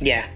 [0.00, 0.26] Yeah,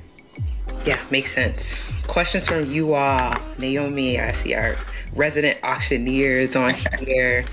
[0.84, 1.80] yeah, makes sense.
[2.06, 3.34] Questions from you all.
[3.58, 4.76] Naomi, I see our
[5.14, 7.44] resident auctioneers on here.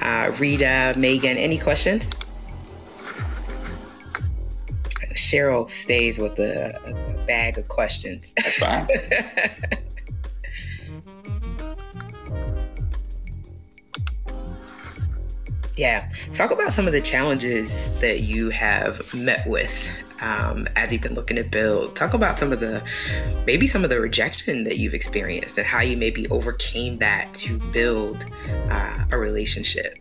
[0.00, 2.10] Uh, Rita, Megan, any questions?
[5.14, 6.92] Cheryl stays with a, a
[7.26, 8.34] bag of questions.
[8.36, 8.88] That's fine.
[15.76, 16.10] yeah.
[16.32, 19.88] Talk about some of the challenges that you have met with
[20.20, 21.96] um, as you've been looking to build.
[21.96, 22.82] Talk about some of the,
[23.46, 27.58] maybe some of the rejection that you've experienced and how you maybe overcame that to
[27.72, 28.26] build
[28.70, 29.98] uh, a relationship.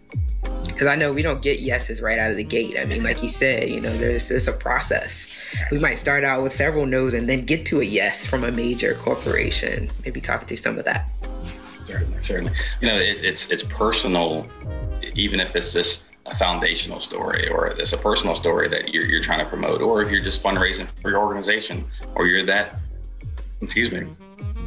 [0.68, 2.76] because I know we don't get yeses right out of the gate.
[2.80, 5.28] I mean, like you said, you know, there's it's a process.
[5.72, 8.52] We might start out with several no's and then get to a yes from a
[8.52, 9.90] major corporation.
[10.04, 11.10] Maybe talk through some of that.
[11.86, 12.54] Certainly, certainly.
[12.82, 14.48] You know, it, it's it's personal,
[15.16, 19.22] even if it's this a foundational story or it's a personal story that you're, you're
[19.22, 22.80] trying to promote, or if you're just fundraising for your organization, or you're that,
[23.62, 24.08] excuse me,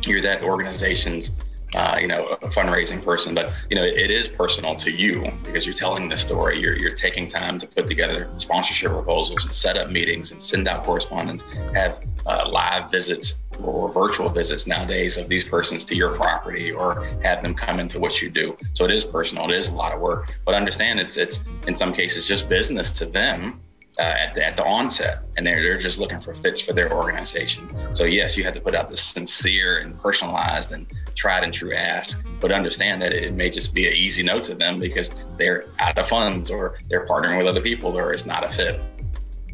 [0.02, 1.30] you're that organization's
[1.74, 5.66] uh, you know, a fundraising person, but you know, it, is personal to you because
[5.66, 6.60] you're telling the story.
[6.60, 10.68] You're you're taking time to put together sponsorship proposals and set up meetings and send
[10.68, 16.14] out correspondence, have uh, live visits or virtual visits nowadays of these persons to your
[16.14, 18.56] property or have them come into what you do.
[18.74, 19.50] So it is personal.
[19.50, 22.90] It is a lot of work, but understand it's it's in some cases just business
[22.92, 23.60] to them
[23.98, 26.92] uh, at, the, at the onset, and they're, they're just looking for fits for their
[26.92, 27.66] organization.
[27.94, 31.74] So, yes, you have to put out this sincere and personalized and tried and true
[31.74, 35.66] ask, but understand that it may just be an easy no to them because they're
[35.78, 38.80] out of funds or they're partnering with other people or it's not a fit.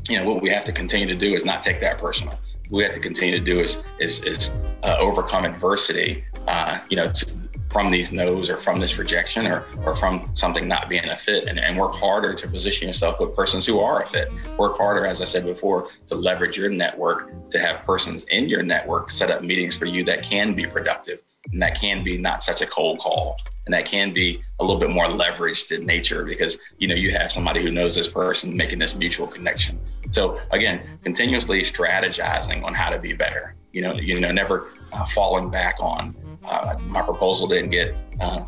[0.08, 2.36] You know, what we have to continue to do is not take that personal.
[2.72, 4.50] We have to continue to do is is, is
[4.82, 6.24] uh, overcome adversity.
[6.48, 7.26] Uh, you know, to,
[7.70, 11.48] from these no's or from this rejection or, or from something not being a fit
[11.48, 14.30] and, and work harder to position yourself with persons who are a fit.
[14.58, 18.62] Work harder, as I said before, to leverage your network, to have persons in your
[18.62, 22.42] network set up meetings for you that can be productive and that can be not
[22.42, 26.24] such a cold call and that can be a little bit more leveraged in nature
[26.24, 29.78] because you know you have somebody who knows this person making this mutual connection
[30.10, 35.04] so again continuously strategizing on how to be better you know you know never uh,
[35.06, 38.44] falling back on uh, my proposal didn't get uh,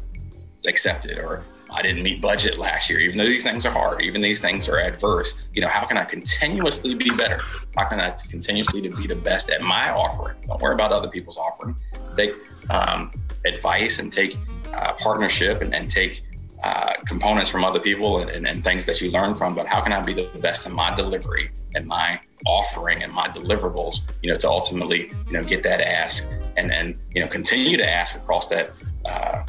[0.66, 4.22] accepted or I didn't meet budget last year, even though these things are hard, even
[4.22, 5.34] these things are adverse.
[5.52, 7.40] You know, how can I continuously be better?
[7.76, 10.36] How can I continuously to be the best at my offering?
[10.46, 11.74] Don't worry about other people's offering.
[12.14, 12.34] Take
[12.70, 13.10] um,
[13.44, 14.38] advice and take
[14.72, 16.22] uh, partnership and, and take
[16.64, 19.54] uh, components from other people and, and, and, things that you learn from.
[19.54, 23.28] But how can I be the best in my delivery and my offering and my
[23.28, 24.00] deliverables?
[24.22, 27.86] You know, to ultimately you know get that ask and and you know continue to
[27.88, 28.72] ask across that.
[29.04, 29.44] Uh,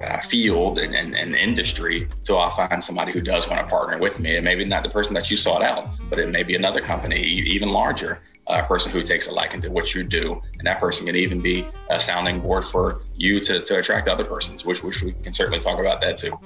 [0.00, 3.98] uh, field and, and, and, industry so I'll find somebody who does want to partner
[3.98, 4.36] with me.
[4.36, 7.20] And maybe not the person that you sought out, but it may be another company,
[7.20, 10.40] even larger, a person who takes a liking to what you do.
[10.58, 14.24] And that person can even be a sounding board for you to, to attract other
[14.24, 16.38] persons, which, which we can certainly talk about that too.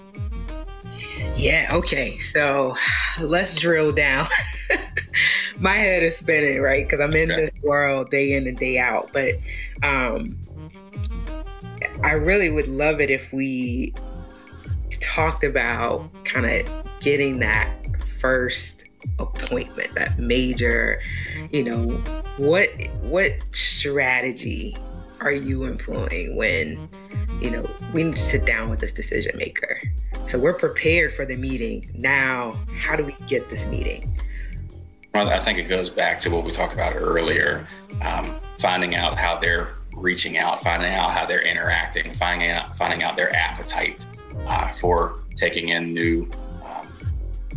[1.36, 2.18] Yeah, okay.
[2.18, 2.76] So
[3.20, 4.26] let's drill down.
[5.58, 6.84] My head is spinning, right?
[6.84, 7.42] Because I'm in okay.
[7.42, 9.10] this world day in and day out.
[9.12, 9.36] But
[9.82, 10.38] um,
[12.02, 13.94] I really would love it if we
[15.00, 17.70] talked about kind of getting that
[18.18, 18.84] first
[19.18, 21.00] appointment, that major,
[21.50, 21.88] you know,
[22.36, 22.68] what
[23.02, 24.76] what strategy
[25.20, 26.88] are you employing when,
[27.40, 29.80] you know, we need to sit down with this decision maker?
[30.26, 31.90] So we're prepared for the meeting.
[31.94, 34.08] Now, how do we get this meeting?
[35.14, 37.66] Well, I think it goes back to what we talked about earlier,
[38.00, 43.02] um, finding out how they're reaching out, finding out how they're interacting, finding out finding
[43.02, 44.06] out their appetite
[44.46, 46.28] uh, for taking in new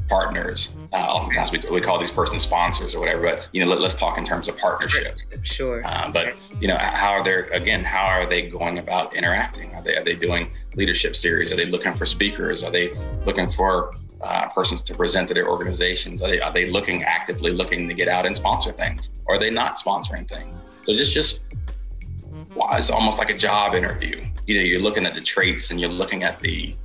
[0.07, 0.71] partners.
[0.93, 3.95] Uh, oftentimes we, we call these persons sponsors or whatever, but you know, let, us
[3.95, 5.17] talk in terms of partnership.
[5.43, 5.85] Sure.
[5.85, 7.83] Uh, but you know, how are they again?
[7.83, 9.73] How are they going about interacting?
[9.75, 11.51] Are they are they doing leadership series?
[11.51, 12.63] Are they looking for speakers?
[12.63, 12.93] Are they
[13.25, 16.21] looking for uh, persons to present to their organizations?
[16.21, 19.09] Are they are they looking actively looking to get out and sponsor things?
[19.25, 20.57] Or are they not sponsoring things?
[20.83, 21.41] So just just
[22.55, 24.25] well, it's almost like a job interview.
[24.47, 26.75] You know, you're looking at the traits and you're looking at the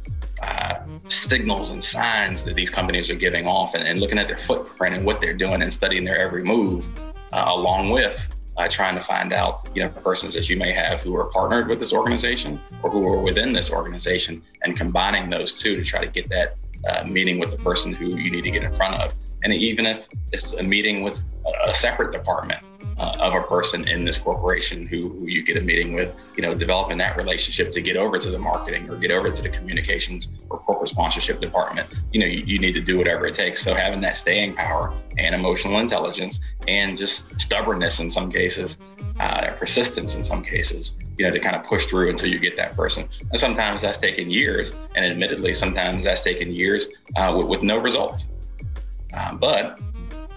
[1.09, 4.95] signals and signs that these companies are giving off and, and, looking at their footprint
[4.95, 6.89] and what they're doing and studying their every move
[7.33, 11.03] uh, along with uh, trying to find out you know persons that you may have
[11.03, 15.59] who are partnered with this organization or who are within this organization and combining those
[15.61, 16.57] two to try to get that
[16.89, 19.15] uh, meeting with the person who you need to get in front of.
[19.43, 21.23] And even if it's a meeting with
[21.65, 22.63] a separate department
[23.01, 26.43] uh, of a person in this corporation who, who, you get a meeting with, you
[26.43, 29.49] know, developing that relationship to get over to the marketing or get over to the
[29.49, 31.89] communications or corporate sponsorship department.
[32.13, 33.63] You know, you, you need to do whatever it takes.
[33.63, 38.77] So having that staying power and emotional intelligence and just stubbornness in some cases,
[39.19, 42.55] uh, persistence in some cases, you know, to kind of push through until you get
[42.59, 43.09] that person.
[43.31, 46.87] And sometimes that's taken years, and admittedly, sometimes that's taken years
[47.17, 48.27] uh, with, with, no result.
[49.15, 49.81] Um, but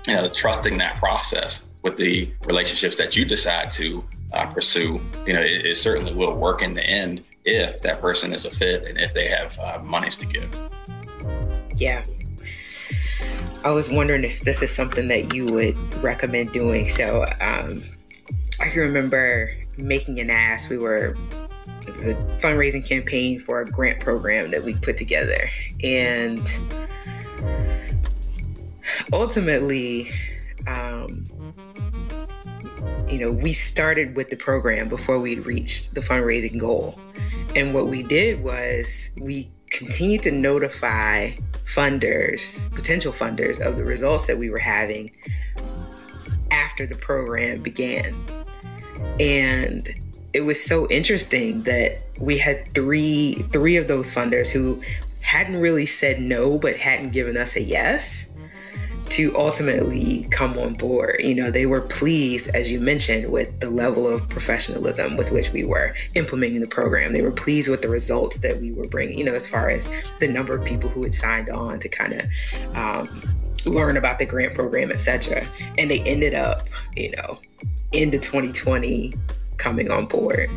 [0.07, 5.33] you know, trusting that process with the relationships that you decide to uh, pursue, you
[5.33, 8.85] know, it, it, certainly will work in the end if that person is a fit
[8.85, 10.59] and if they have uh, monies to give.
[11.75, 12.03] Yeah.
[13.63, 16.89] I was wondering if this is something that you would recommend doing.
[16.89, 17.83] So um,
[18.59, 20.69] I can remember making an ask.
[20.69, 21.15] We were
[21.87, 25.49] it was a fundraising campaign for a grant program that we put together.
[25.83, 26.47] And
[29.11, 30.09] ultimately,
[30.67, 31.25] um,
[33.07, 36.97] you know, we started with the program before we reached the fundraising goal.
[37.55, 41.31] And what we did was we continued to notify
[41.65, 45.11] funders, potential funders, of the results that we were having
[46.51, 48.15] after the program began.
[49.19, 49.89] And
[50.33, 54.81] it was so interesting that we had three three of those funders who
[55.21, 58.27] hadn't really said no but hadn't given us a yes
[59.13, 61.17] to ultimately come on board.
[61.19, 65.51] You know, they were pleased, as you mentioned, with the level of professionalism with which
[65.51, 67.13] we were implementing the program.
[67.13, 69.87] They were pleased with the results that we were bringing, you know, as far as
[70.19, 73.21] the number of people who had signed on to kind of um,
[73.67, 75.47] learn about the grant program, etc.
[75.77, 77.37] And they ended up, you know,
[77.91, 79.13] into 2020
[79.57, 80.49] coming on board.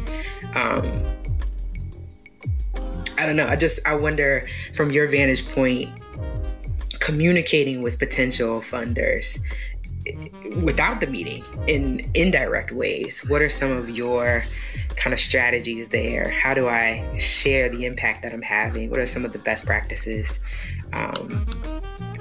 [0.55, 1.05] Um,
[3.19, 3.49] I don't know.
[3.49, 5.91] I just I wonder from your vantage point,
[7.07, 9.39] communicating with potential funders
[10.65, 13.25] without the meeting in indirect ways.
[13.29, 14.43] What are some of your
[14.97, 16.31] kind of strategies there?
[16.31, 18.91] How do I share the impact that I'm having?
[18.91, 20.41] What are some of the best practices
[20.93, 21.47] um,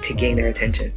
[0.02, 0.92] to gain their attention?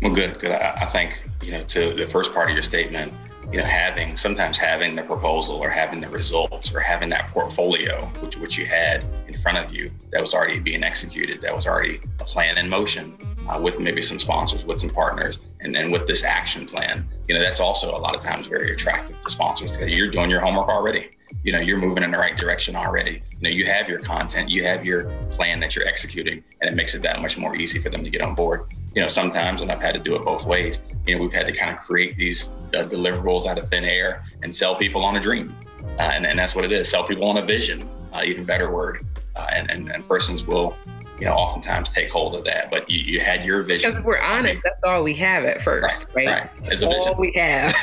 [0.00, 0.52] Well, good, good.
[0.52, 3.12] I, I think you know to the first part of your statement
[3.50, 8.06] you know, having sometimes having the proposal or having the results or having that portfolio,
[8.20, 11.66] which which you had in front of you, that was already being executed, that was
[11.66, 13.16] already a plan in motion
[13.48, 17.08] uh, with maybe some sponsors, with some partners, and then with this action plan.
[17.26, 20.40] You know, that's also a lot of times very attractive to sponsors you're doing your
[20.40, 21.10] homework already.
[21.42, 23.22] You know, you're moving in the right direction already.
[23.32, 26.74] You know, you have your content, you have your plan that you're executing, and it
[26.74, 28.72] makes it that much more easy for them to get on board.
[28.94, 31.46] You know, sometimes, and I've had to do it both ways you know, we've had
[31.46, 35.16] to kind of create these uh, deliverables out of thin air and sell people on
[35.16, 35.56] a dream.
[35.98, 38.70] Uh, and, and that's what it is sell people on a vision, uh, even better
[38.70, 39.04] word.
[39.34, 40.76] Uh, and, and, and persons will,
[41.18, 42.70] you know, oftentimes take hold of that.
[42.70, 43.90] But you, you had your vision.
[43.90, 46.26] Because we're honest, that's all we have at first, right?
[46.26, 46.42] Right.
[46.42, 46.50] right.
[46.60, 47.14] It's all vision.
[47.18, 47.74] we have.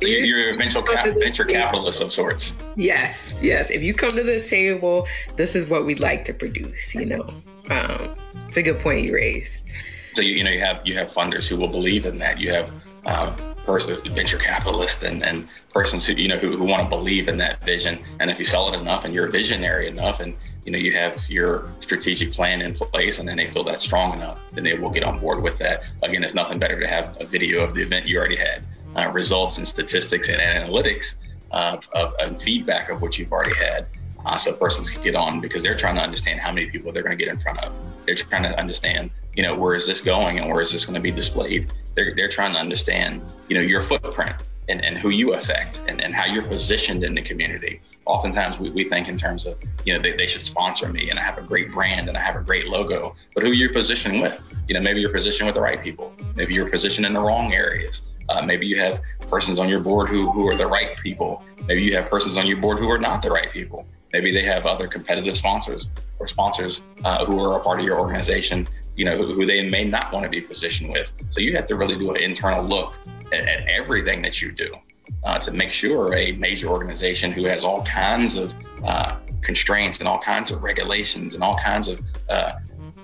[0.00, 2.54] so you're a venture, cap- venture capitalist of sorts.
[2.76, 3.70] Yes, yes.
[3.70, 7.26] If you come to this table, this is what we'd like to produce, you know.
[7.70, 8.14] Um,
[8.46, 9.66] it's a good point you raised.
[10.14, 12.40] So you, you know you have you have funders who will believe in that.
[12.40, 12.72] You have
[13.04, 17.28] uh, person, venture capitalists and, and persons who you know who, who want to believe
[17.28, 18.02] in that vision.
[18.18, 20.34] And if you sell it enough and you're visionary enough and
[20.68, 24.12] you know you have your strategic plan in place and then they feel that's strong
[24.12, 25.82] enough, then they will get on board with that.
[26.02, 28.62] Again, it's nothing better to have a video of the event you already had,
[28.94, 31.14] uh, results and statistics and analytics
[31.52, 33.86] of, of, and feedback of what you've already had.
[34.26, 37.02] Uh, so persons can get on because they're trying to understand how many people they're
[37.02, 37.72] going to get in front of.
[38.04, 40.96] They're trying to understand you know, where is this going and where is this going
[40.96, 41.72] to be displayed?
[41.94, 46.00] They're, they're trying to understand, you know, your footprint and, and who you affect and,
[46.00, 47.80] and how you're positioned in the community.
[48.04, 51.18] Oftentimes we, we think in terms of, you know, they, they should sponsor me and
[51.18, 54.20] I have a great brand and I have a great logo, but who you're positioned
[54.20, 54.44] with.
[54.68, 56.12] You know, maybe you're positioned with the right people.
[56.34, 58.02] Maybe you're positioned in the wrong areas.
[58.28, 59.00] Uh, maybe you have
[59.30, 61.42] persons on your board who, who are the right people.
[61.66, 63.86] Maybe you have persons on your board who are not the right people.
[64.12, 65.88] Maybe they have other competitive sponsors
[66.18, 68.66] or sponsors uh, who are a part of your organization
[68.98, 71.12] you know, who, who, they may not want to be positioned with.
[71.28, 72.98] So you have to really do an internal look
[73.32, 74.74] at, at everything that you do
[75.22, 78.52] uh, to make sure a major organization who has all kinds of
[78.84, 82.54] uh, constraints and all kinds of regulations and all kinds of uh,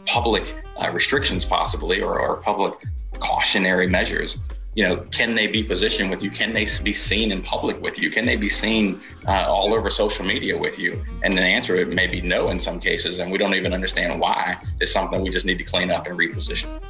[0.04, 2.74] public uh, restrictions, possibly, or, or public
[3.20, 4.38] cautionary measures,
[4.74, 6.30] you know, can they be positioned with you?
[6.30, 8.10] Can they be seen in public with you?
[8.10, 11.02] Can they be seen uh, all over social media with you?
[11.22, 14.56] And the answer may be no in some cases, and we don't even understand why.
[14.80, 16.80] It's something we just need to clean up and reposition.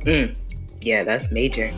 [0.00, 0.36] Mm.
[0.80, 1.70] Yeah, that's major.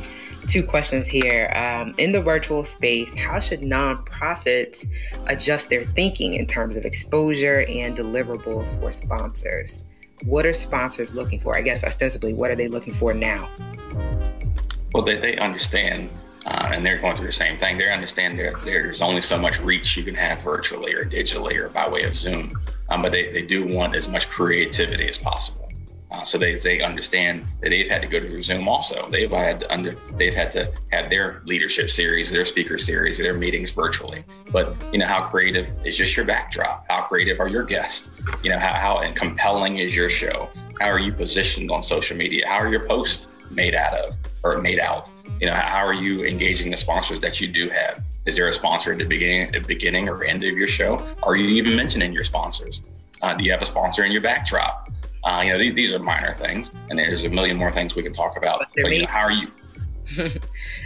[0.48, 1.50] Two questions here.
[1.56, 4.86] Um, in the virtual space, how should nonprofits
[5.26, 9.86] adjust their thinking in terms of exposure and deliverables for sponsors?
[10.24, 11.56] What are sponsors looking for?
[11.56, 13.48] I guess ostensibly, what are they looking for now?
[14.96, 16.08] Well, they, they understand,
[16.46, 17.76] uh, and they're going through the same thing.
[17.76, 21.68] They understand there, there's only so much reach you can have virtually or digitally or
[21.68, 25.68] by way of Zoom, um, but they, they do want as much creativity as possible.
[26.10, 29.06] Uh, so they, they understand that they've had to go through Zoom also.
[29.10, 33.34] They've had to under they've had to have their leadership series, their speaker series, their
[33.34, 34.24] meetings virtually.
[34.50, 36.86] But you know how creative is just your backdrop?
[36.88, 38.08] How creative are your guests?
[38.42, 40.48] You know how how compelling is your show?
[40.80, 42.48] How are you positioned on social media?
[42.48, 44.16] How are your posts made out of?
[44.54, 45.08] Or made out?
[45.40, 48.02] You know, how are you engaging the sponsors that you do have?
[48.26, 50.98] Is there a sponsor at the beginning, at the beginning or end of your show?
[51.22, 52.80] Are you even mentioning your sponsors?
[53.22, 54.90] Uh, do you have a sponsor in your backdrop?
[55.24, 58.02] Uh, you know, these, these are minor things, and there's a million more things we
[58.02, 58.60] can talk about.
[58.60, 59.50] But, but you know, how are you?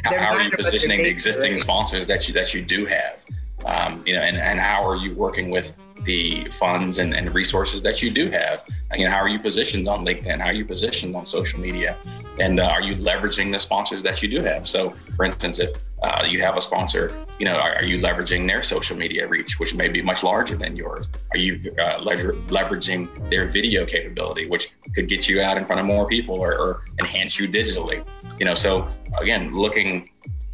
[0.05, 1.61] how, how are you positioning the existing right?
[1.61, 3.25] sponsors that you that you do have?
[3.65, 7.83] Um, you know, and, and how are you working with the funds and, and resources
[7.83, 8.65] that you do have.
[8.97, 10.39] You know, how are you positioned on LinkedIn?
[10.39, 11.97] How are you positioned on social media?
[12.39, 14.67] And uh, are you leveraging the sponsors that you do have?
[14.67, 18.47] So, for instance, if uh, you have a sponsor, you know, are, are, you leveraging
[18.47, 21.11] their social media reach, which may be much larger than yours?
[21.33, 25.81] Are you uh, lever- leveraging their video capability, which could get you out in front
[25.81, 28.03] of more people or, or enhance you digitally?
[28.39, 28.89] You know, so
[29.19, 30.09] again, looking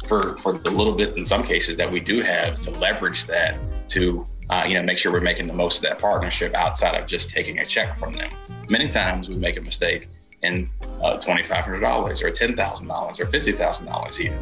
[0.07, 3.57] for for the little bit in some cases that we do have to leverage that
[3.89, 7.07] to uh, you know, make sure we're making the most of that partnership outside of
[7.07, 8.31] just taking a check from them.
[8.69, 10.09] Many times we make a mistake
[10.43, 10.69] in
[11.01, 14.37] uh, $2,500 or $10,000 or $50,000 even.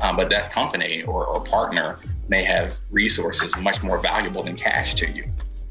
[0.00, 1.98] Um, but that company or, or partner
[2.28, 5.24] may have resources much more valuable than cash to you.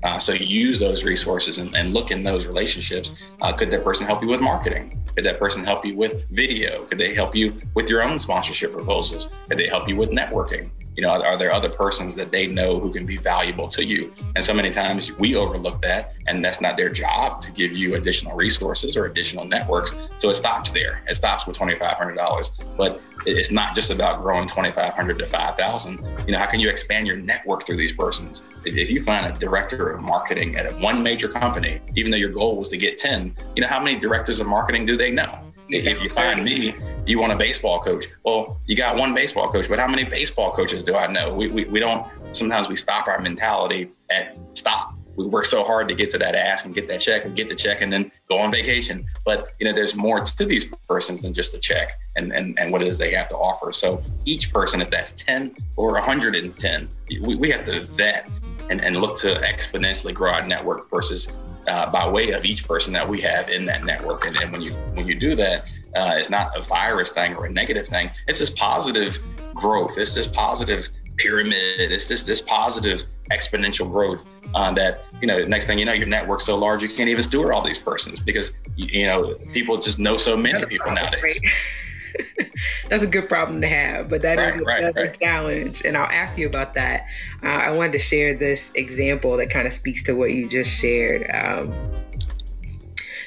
[0.03, 3.11] Uh, so use those resources and, and look in those relationships.
[3.41, 4.98] Uh, could that person help you with marketing?
[5.19, 6.85] Could that person help you with video?
[6.85, 9.27] Could they help you with your own sponsorship proposals?
[9.49, 10.69] Could they help you with networking?
[10.95, 14.13] You know, are there other persons that they know who can be valuable to you?
[14.37, 17.95] And so many times we overlook that, and that's not their job to give you
[17.95, 19.93] additional resources or additional networks.
[20.19, 21.03] So it stops there.
[21.05, 22.51] It stops with twenty five hundred dollars.
[22.77, 26.05] But it's not just about growing twenty five hundred to five thousand.
[26.25, 28.41] You know, how can you expand your network through these persons?
[28.65, 32.57] If you find a director of marketing at one major company, even though your goal
[32.57, 35.39] was to get ten, you know how many directors of marketing do they know?
[35.71, 36.73] If you find me,
[37.05, 38.07] you want a baseball coach.
[38.23, 41.31] Well, you got one baseball coach, but how many baseball coaches do I know?
[41.31, 44.97] We, we, we don't, sometimes we stop our mentality at stop.
[45.19, 47.49] We work so hard to get to that ask and get that check and get
[47.49, 49.05] the check and then go on vacation.
[49.25, 52.71] But, you know, there's more to these persons than just a check and, and, and
[52.71, 53.73] what it is they have to offer.
[53.73, 56.89] So each person, if that's 10 or 110,
[57.21, 58.39] we, we have to vet
[58.69, 61.27] and, and look to exponentially grow our network versus
[61.67, 64.25] uh, by way of each person that we have in that network.
[64.25, 65.65] And then when you when you do that,
[65.95, 68.09] uh, it's not a virus thing or a negative thing.
[68.27, 69.19] It's this positive
[69.53, 69.97] growth.
[69.97, 70.87] It's this positive
[71.19, 71.91] pyramid.
[71.91, 76.07] It's this this positive exponential growth uh, that you know next thing you know your
[76.07, 79.99] network's so large you can't even steward all these persons because you know people just
[79.99, 81.39] know so many people nowadays
[82.89, 85.19] that's a good problem to have, but that right, is a, right, right.
[85.19, 85.81] challenge.
[85.85, 87.05] And I'll ask you about that.
[87.43, 90.71] Uh, I wanted to share this example that kind of speaks to what you just
[90.71, 91.29] shared.
[91.33, 91.73] Um,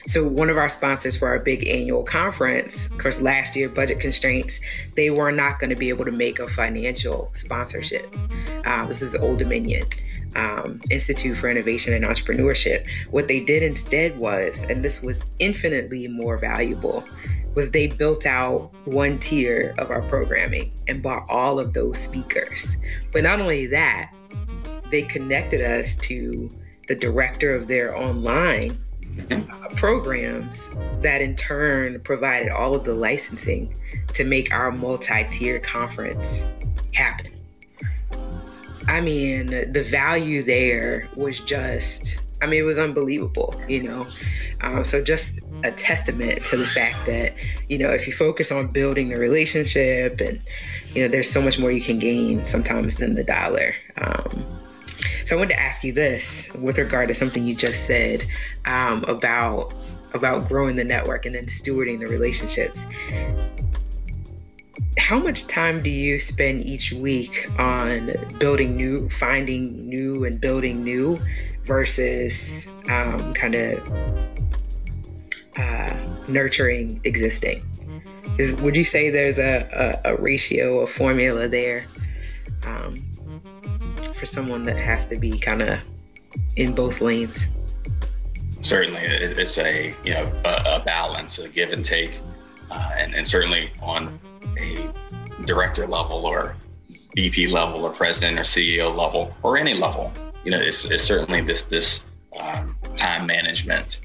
[0.07, 4.00] so one of our sponsors for our big annual conference, of course, last year budget
[4.00, 4.61] constraints,
[4.96, 8.14] they were not going to be able to make a financial sponsorship.
[8.64, 9.84] Uh, this is Old Dominion.
[10.34, 12.88] Um, Institute for Innovation and Entrepreneurship.
[13.11, 17.05] What they did instead was, and this was infinitely more valuable,
[17.55, 22.78] was they built out one tier of our programming and bought all of those speakers.
[23.12, 24.11] But not only that,
[24.90, 26.50] they connected us to
[26.88, 28.78] the director of their online
[29.74, 33.74] programs that in turn provided all of the licensing
[34.08, 36.44] to make our multi-tier conference
[36.94, 37.32] happen.
[38.88, 44.04] I mean, the value there was just I mean, it was unbelievable, you know.
[44.62, 47.34] Um, so just a testament to the fact that
[47.68, 50.42] you know if you focus on building the relationship and
[50.92, 53.74] you know there's so much more you can gain sometimes than the dollar.
[53.96, 54.44] Um,
[55.24, 58.24] so I wanted to ask you this with regard to something you just said
[58.64, 59.74] um, about
[60.14, 62.86] about growing the network and then stewarding the relationships.
[64.98, 70.84] How much time do you spend each week on building new, finding new, and building
[70.84, 71.18] new
[71.64, 73.78] versus um, kind of
[75.56, 75.96] uh,
[76.28, 77.64] nurturing existing.
[78.38, 81.84] Is would you say there's a, a, a ratio, a formula there
[82.66, 83.02] um,
[84.22, 85.80] for someone that has to be kind of
[86.54, 87.48] in both lanes?
[88.60, 92.20] Certainly, it's a you know a, a balance, a give and take,
[92.70, 94.20] uh, and, and certainly on
[94.56, 94.88] a
[95.44, 96.54] director level or
[97.16, 100.12] VP level or president or CEO level or any level,
[100.44, 102.02] you know, it's, it's certainly this this
[102.38, 103.98] um, time management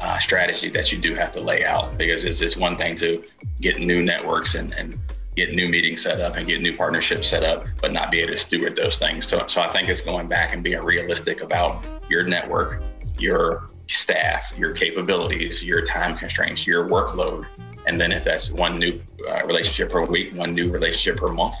[0.00, 3.24] uh, strategy that you do have to lay out because it's, it's one thing to
[3.62, 4.98] get new networks and, and
[5.36, 8.32] get new meetings set up and get new partnerships set up, but not be able
[8.32, 9.26] to steward those things.
[9.26, 12.82] So, so I think it's going back and being realistic about your network,
[13.18, 17.46] your staff, your capabilities, your time constraints, your workload.
[17.86, 21.56] And then if that's one new uh, relationship per week, one new relationship per month,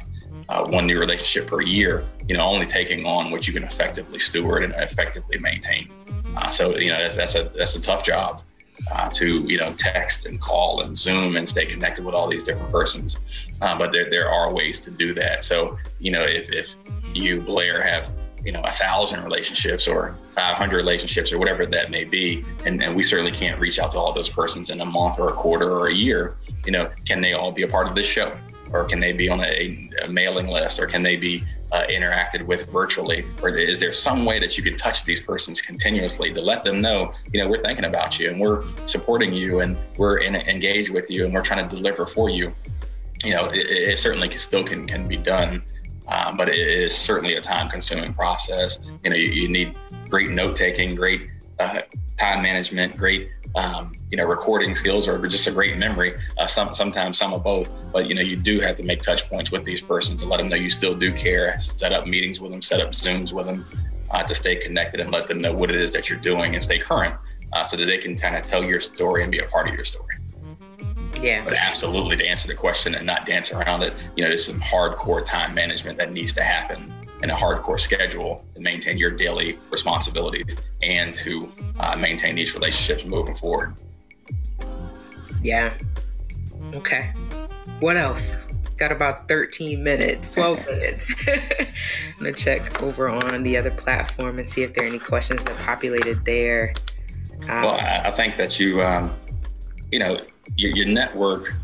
[0.48, 4.18] uh, one new relationship per year, you know, only taking on what you can effectively
[4.18, 5.90] steward and effectively maintain.
[6.36, 8.42] Uh, so, you know, that's, that's a that's a tough job
[8.90, 12.44] uh, to you know text and call and Zoom and stay connected with all these
[12.44, 13.18] different persons.
[13.60, 15.44] Uh, but there there are ways to do that.
[15.44, 16.74] So, you know, if if
[17.14, 18.10] you Blair have
[18.44, 22.94] you know a thousand relationships or 500 relationships or whatever that may be and, and
[22.94, 25.70] we certainly can't reach out to all those persons in a month or a quarter
[25.70, 28.36] or a year you know can they all be a part of this show
[28.72, 32.44] or can they be on a, a mailing list, or can they be uh, interacted
[32.46, 36.40] with virtually, or is there some way that you can touch these persons continuously to
[36.40, 40.18] let them know, you know, we're thinking about you and we're supporting you and we're
[40.18, 42.54] in, engaged with you and we're trying to deliver for you.
[43.24, 45.62] You know, it, it certainly still can can be done.
[46.08, 48.80] Um, but it is certainly a time-consuming process.
[49.04, 49.76] You know, you, you need
[50.10, 51.82] great note-taking, great uh,
[52.18, 56.14] time management, great um, you know recording skills, or just a great memory.
[56.36, 57.72] Uh, some sometimes some of both.
[57.92, 60.36] But you know, you do have to make touch points with these persons and let
[60.36, 61.58] them know you still do care.
[61.60, 63.66] Set up meetings with them, set up Zooms with them
[64.10, 66.62] uh, to stay connected and let them know what it is that you're doing and
[66.62, 67.14] stay current,
[67.54, 69.74] uh, so that they can kind of tell your story and be a part of
[69.74, 70.16] your story.
[71.22, 71.42] Yeah.
[71.44, 74.60] But absolutely to answer the question and not dance around it, you know, there's some
[74.60, 76.92] hardcore time management that needs to happen
[77.22, 83.04] and a hardcore schedule to maintain your daily responsibilities and to uh, maintain these relationships
[83.04, 83.74] moving forward.
[85.42, 85.74] Yeah.
[86.74, 87.12] Okay.
[87.80, 88.46] What else?
[88.76, 91.14] Got about 13 minutes, 12 minutes.
[91.28, 94.98] I'm going to check over on the other platform and see if there are any
[94.98, 96.72] questions that populated there.
[97.42, 99.14] Um, well, I, I, think that you, um,
[99.90, 100.20] you know,
[100.56, 101.54] your, your network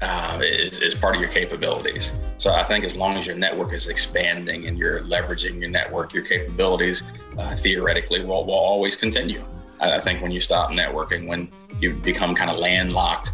[0.00, 2.12] uh, is, is, part of your capabilities.
[2.38, 6.14] So I think as long as your network is expanding and you're leveraging your network,
[6.14, 7.02] your capabilities
[7.36, 9.44] uh, theoretically will, will always continue.
[9.80, 11.50] I, I think when you stop networking, when
[11.80, 13.32] you become kind of landlocked,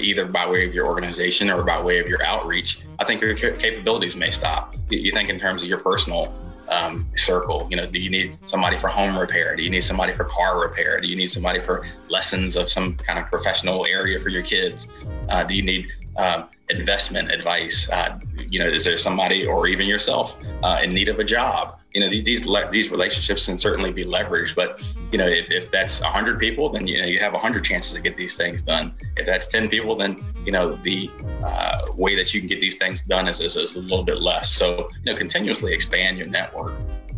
[0.00, 3.34] either by way of your organization or by way of your outreach, I think your
[3.34, 4.74] capabilities may stop.
[4.90, 6.34] You think in terms of your personal
[6.70, 7.66] um, circle.
[7.70, 9.56] You know, do you need somebody for home repair?
[9.56, 11.00] Do you need somebody for car repair?
[11.00, 14.86] Do you need somebody for lessons of some kind of professional area for your kids?
[15.28, 17.88] Uh, do you need uh, investment advice?
[17.90, 18.18] Uh,
[18.48, 21.79] you know, is there somebody or even yourself uh, in need of a job?
[22.00, 24.80] You know, these these, these relationships can certainly be leveraged, but
[25.12, 28.00] you know, if, if that's 100 people, then you know you have 100 chances to
[28.00, 28.94] get these things done.
[29.18, 31.10] If that's 10 people, then you know the
[31.44, 34.22] uh, way that you can get these things done is, is, is, a little bit
[34.22, 34.50] less.
[34.50, 36.72] So you know, continuously expand your network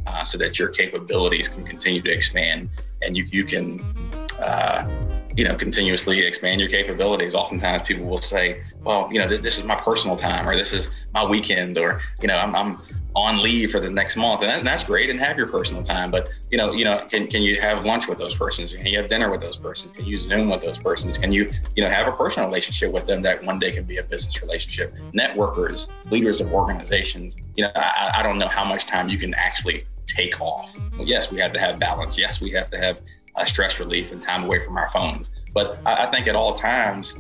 [0.08, 2.68] uh, so that your capabilities can continue to expand,
[3.02, 3.78] and you you can
[4.40, 4.88] uh,
[5.36, 7.34] you know, continuously expand your capabilities.
[7.36, 10.90] Oftentimes people will say, well, you know, this is my personal time or this is
[11.14, 12.82] my weekend or, you know, I'm, I'm
[13.14, 14.42] on leave for the next month.
[14.42, 17.04] And, that, and, that's great and have your personal time but you know you know
[17.08, 18.74] can, can you have lunch with those persons?
[18.74, 19.92] Can you have dinner with those persons?
[19.92, 21.18] Can you zoom with those persons?
[21.18, 23.98] Can you you know have a personal relationship with them that one day can be
[23.98, 24.94] a business relationship?
[25.14, 29.34] Networkers leaders of organizations you know I, I don't know how much time you can
[29.34, 30.76] actually take off.
[30.96, 32.16] Well, yes we have to have balance.
[32.18, 33.00] Yes we have to have
[33.34, 35.30] uh, stress relief and time away from our phones.
[35.52, 37.14] But I, I, think at all times,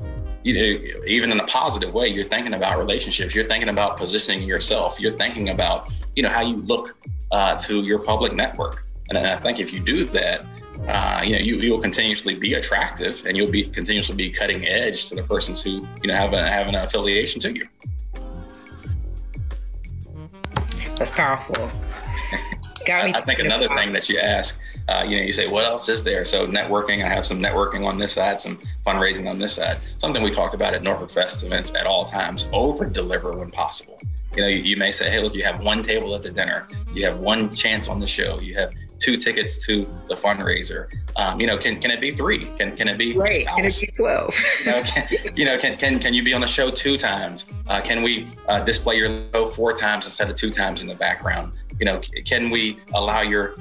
[0.44, 3.34] you know, even in a positive way, you're thinking about relationships.
[3.34, 4.98] You're thinking about positioning yourself.
[4.98, 6.96] You're thinking about, you know, how you look
[7.30, 8.84] uh, to your public network.
[9.08, 10.44] And I think if you do that,
[10.88, 15.08] uh, you know, you, you'll continuously be attractive and you'll be continuously be cutting edge
[15.08, 17.68] to the persons who, you know, have, a, have an affiliation to you.
[20.96, 21.70] That's powerful.
[22.88, 24.58] I, I think another thing that you ask
[24.88, 26.24] uh, you know, you say, what else is there?
[26.24, 29.78] So networking, I have some networking on this side, some fundraising on this side.
[29.98, 34.00] Something we talked about at Norfolk Festevents at all times, over deliver when possible.
[34.34, 36.66] You know, you, you, may say, hey, look, you have one table at the dinner,
[36.94, 38.72] you have one chance on the show, you have
[39.02, 40.88] two tickets to the fundraiser.
[41.16, 42.46] Um, you know, can can it be three?
[42.56, 43.46] Can can it be right?
[43.46, 44.34] Can it be twelve?
[44.60, 47.46] you, know, can, you know, can, can can you be on the show two times?
[47.66, 50.94] Uh, can we uh, display your logo four times instead of two times in the
[50.94, 51.52] background?
[51.82, 53.56] you know, can we allow your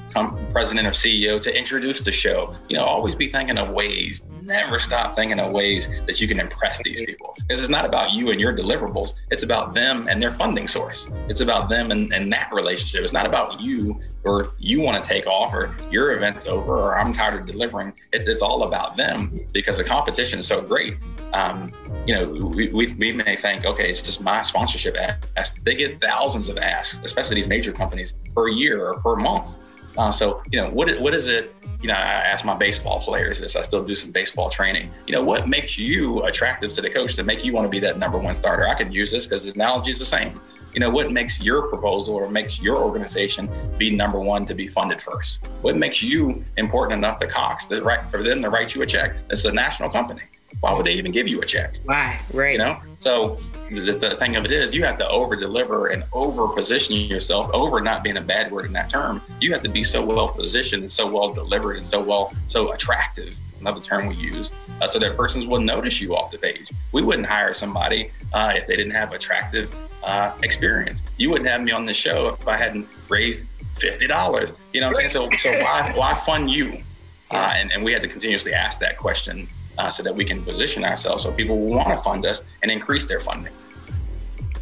[0.51, 2.55] president or CEO to introduce the show?
[2.69, 4.21] You know, always be thinking of ways,
[4.51, 7.35] never stop thinking of ways that you can impress these people.
[7.47, 9.13] This is not about you and your deliverables.
[9.31, 11.07] It's about them and their funding source.
[11.29, 13.03] It's about them and, and that relationship.
[13.03, 16.99] It's not about you or you want to take off or your event's over or
[16.99, 17.93] I'm tired of delivering.
[18.11, 20.97] It's, it's all about them because the competition is so great.
[21.33, 21.71] Um,
[22.05, 24.95] you know, we, we, we, may think, okay, it's just my sponsorship
[25.37, 25.63] ask.
[25.63, 29.57] They get thousands of asks, especially these major companies per year or per month.
[29.97, 31.55] Uh, so, you know, what, what is it?
[31.81, 33.55] You know, I ask my baseball players this.
[33.55, 34.91] I still do some baseball training.
[35.07, 37.79] You know, what makes you attractive to the coach to make you want to be
[37.79, 38.67] that number one starter?
[38.67, 40.39] I can use this because the analogy is the same
[40.73, 44.67] you know what makes your proposal or makes your organization be number one to be
[44.67, 48.73] funded first what makes you important enough to cox to write, for them to write
[48.73, 50.23] you a check it's a national company
[50.59, 53.39] why would they even give you a check why right you know so
[53.71, 57.49] the, the thing of it is you have to over deliver and over position yourself
[57.53, 60.27] over not being a bad word in that term you have to be so well
[60.27, 64.87] positioned and so well delivered and so well so attractive another term we use, uh,
[64.87, 66.69] so that persons will notice you off the page.
[66.91, 71.03] We wouldn't hire somebody uh, if they didn't have attractive uh, experience.
[71.17, 73.45] You wouldn't have me on the show if I hadn't raised
[73.75, 74.51] fifty dollars.
[74.73, 75.31] You know what I'm saying?
[75.31, 76.83] So, so why why fund you?
[77.29, 79.47] Uh, and, and we had to continuously ask that question
[79.77, 82.69] uh, so that we can position ourselves so people will want to fund us and
[82.69, 83.53] increase their funding.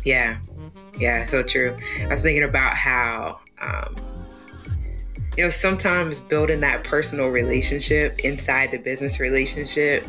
[0.04, 0.40] Yeah,
[0.98, 1.78] yeah, so true.
[2.02, 3.96] I was thinking about how, um,
[5.38, 10.08] you know, sometimes building that personal relationship inside the business relationship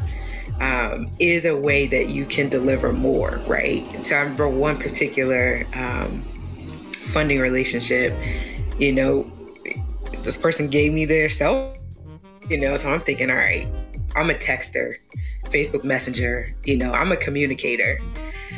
[0.60, 3.84] um, is a way that you can deliver more, right?
[4.06, 6.22] So I remember one particular um,
[6.92, 8.16] funding relationship,
[8.78, 9.30] you know,
[10.22, 11.76] this person gave me their cell,
[12.48, 13.68] you know, so I'm thinking, all right,
[14.16, 14.94] I'm a texter,
[15.44, 18.00] Facebook Messenger, you know, I'm a communicator.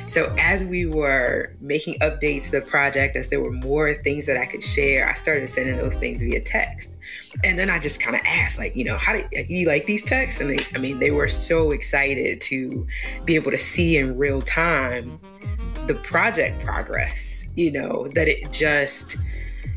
[0.09, 4.36] So as we were making updates to the project, as there were more things that
[4.36, 6.96] I could share, I started sending those things via text.
[7.44, 10.03] And then I just kind of asked, like, you know, how do you like these
[10.03, 10.40] texts?
[10.40, 12.86] And they, I mean, they were so excited to
[13.24, 15.18] be able to see in real time
[15.86, 19.16] the project progress, you know, that it just,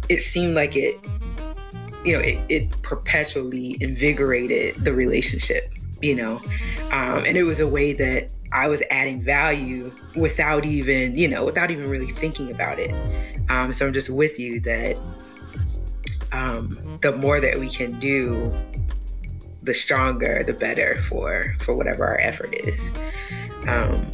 [0.10, 1.00] it seemed like it,
[2.04, 6.42] you know, it, it perpetually invigorated the relationship, you know,
[6.92, 11.44] um, and it was a way that I was adding value without even, you know,
[11.44, 12.90] without even really thinking about it.
[13.50, 14.98] Um, so I'm just with you that
[16.32, 18.54] um, the more that we can do,
[19.62, 22.94] the stronger, the better for for whatever our effort is.
[23.68, 24.10] Um,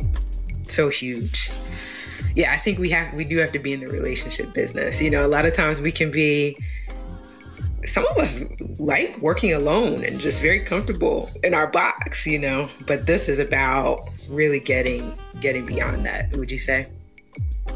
[0.68, 1.52] so huge.
[2.36, 5.00] Yeah, I think we have we do have to be in the relationship business.
[5.00, 6.58] You know, a lot of times we can be
[7.86, 8.44] some of us
[8.80, 12.70] like working alone and just very comfortable in our box, you know.
[12.88, 16.36] But this is about really getting getting beyond that.
[16.38, 16.88] Would you say?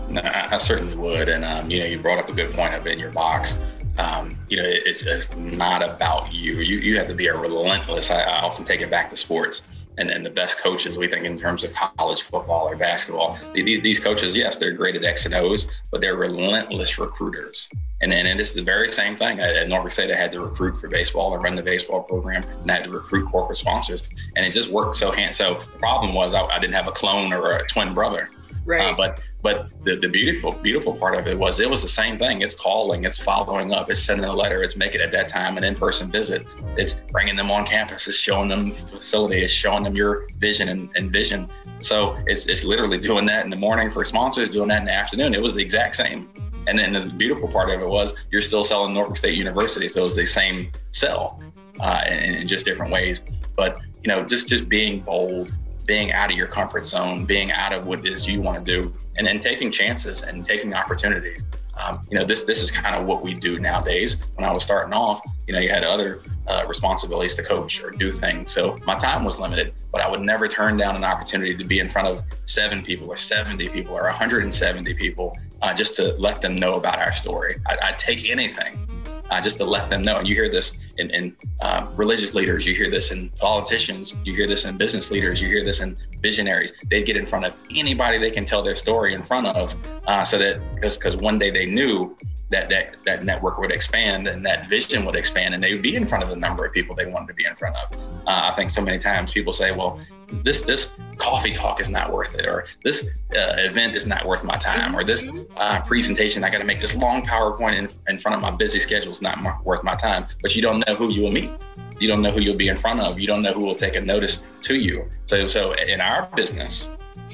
[0.09, 1.29] No, I, certainly would.
[1.29, 3.57] And um, you know, you brought up a good point of in your box.
[3.97, 6.55] Um, you know, it's, it's, not about you.
[6.55, 8.11] You you have to be a relentless.
[8.11, 9.61] I, I often take it back to sports
[9.97, 13.37] and, and the best coaches we think in terms of college football or basketball.
[13.53, 17.69] These these coaches, yes, they're great at X and O's, but they're relentless recruiters.
[18.01, 19.39] And and, and it's the very same thing.
[19.39, 22.43] At, at Norfolk State, I had to recruit for baseball and run the baseball program,
[22.61, 24.03] and I had to recruit corporate sponsors,
[24.35, 25.35] and it just worked so hand.
[25.35, 28.29] So the problem was I, I didn't have a clone or a twin brother.
[28.65, 28.81] Right.
[28.81, 32.17] Uh, but but the, the beautiful beautiful part of it was it was the same
[32.17, 32.41] thing.
[32.41, 35.63] It's calling, it's following up, it's sending a letter, it's making at that time an
[35.63, 39.83] in person visit, it's bringing them on campus, it's showing them the facility, it's showing
[39.83, 41.47] them your vision and, and vision.
[41.79, 44.93] So it's it's literally doing that in the morning for sponsors, doing that in the
[44.93, 45.35] afternoon.
[45.35, 46.27] It was the exact same.
[46.67, 50.01] And then the beautiful part of it was you're still selling Norfolk State University, so
[50.01, 51.39] it was the same sell
[51.79, 53.21] uh, in, in just different ways.
[53.55, 55.53] But you know, just just being bold
[55.85, 58.81] being out of your comfort zone, being out of what it is you want to
[58.81, 61.45] do, and then taking chances and taking opportunities.
[61.77, 64.17] Um, you know, this this is kind of what we do nowadays.
[64.35, 67.91] When I was starting off, you know, you had other uh, responsibilities to coach or
[67.91, 69.73] do things, so my time was limited.
[69.91, 73.09] But I would never turn down an opportunity to be in front of seven people
[73.09, 77.57] or 70 people or 170 people uh, just to let them know about our story.
[77.67, 78.87] I, I'd take anything
[79.29, 80.17] uh, just to let them know.
[80.17, 84.33] And you hear this in, in uh, religious leaders, you hear this in politicians, you
[84.33, 86.73] hear this in business leaders, you hear this in visionaries.
[86.89, 89.75] They get in front of anybody they can tell their story in front of,
[90.07, 92.17] uh, so that because one day they knew
[92.49, 95.95] that that that network would expand and that vision would expand and they would be
[95.95, 97.97] in front of the number of people they wanted to be in front of.
[98.27, 99.99] Uh, I think so many times people say, well,
[100.43, 104.43] this this coffee talk is not worth it, or this uh, event is not worth
[104.43, 105.43] my time, or this mm-hmm.
[105.57, 108.79] uh, presentation I got to make this long PowerPoint in, in front of my busy
[108.79, 110.25] schedule is not worth my time.
[110.41, 111.51] But you don't know who you will meet.
[111.99, 113.19] You don't know who you'll be in front of.
[113.19, 115.09] You don't know who will take a notice to you.
[115.25, 116.89] So so in our business,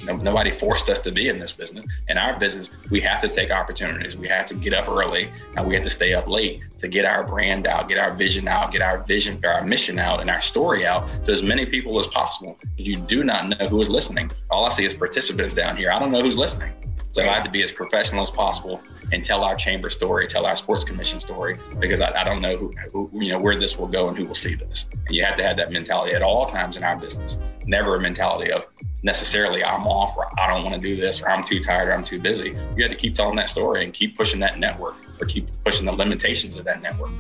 [0.06, 1.86] no, nobody forced us to be in this business.
[2.08, 4.18] In our business, we have to take opportunities.
[4.18, 7.06] We have to get up early and we have to stay up late to get
[7.06, 10.42] our brand out, get our vision out, get our vision, our mission out, and our
[10.42, 12.58] story out to as many people as possible.
[12.78, 14.32] You do not know who is listening.
[14.50, 15.92] All I see is participants down here.
[15.92, 16.74] I don't know who's listening.
[17.12, 18.82] So I had to be as professional as possible
[19.12, 22.56] and tell our chamber story, tell our sports commission story, because I, I don't know
[22.56, 24.88] who, who, you know, where this will go and who will see this.
[25.08, 27.38] And you have to have that mentality at all times in our business.
[27.66, 28.66] Never a mentality of
[29.04, 31.94] necessarily I'm off or I don't want to do this or I'm too tired or
[31.94, 32.56] I'm too busy.
[32.78, 35.86] You have to keep telling that story and keep pushing that network or keep pushing
[35.86, 37.12] the limitations of that network.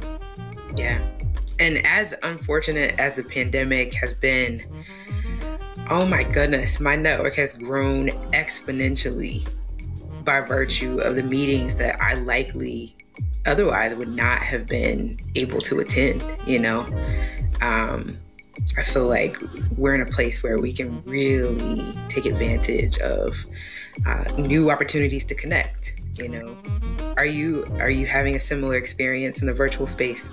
[0.77, 1.05] Yeah.
[1.59, 4.63] And as unfortunate as the pandemic has been,
[5.89, 9.45] oh my goodness, my network has grown exponentially
[10.23, 12.95] by virtue of the meetings that I likely
[13.45, 16.87] otherwise would not have been able to attend, you know.
[17.61, 18.17] Um,
[18.77, 19.37] I feel like
[19.75, 23.35] we're in a place where we can really take advantage of
[24.05, 25.93] uh, new opportunities to connect.
[26.17, 26.57] You know,
[27.17, 30.29] are you are you having a similar experience in the virtual space?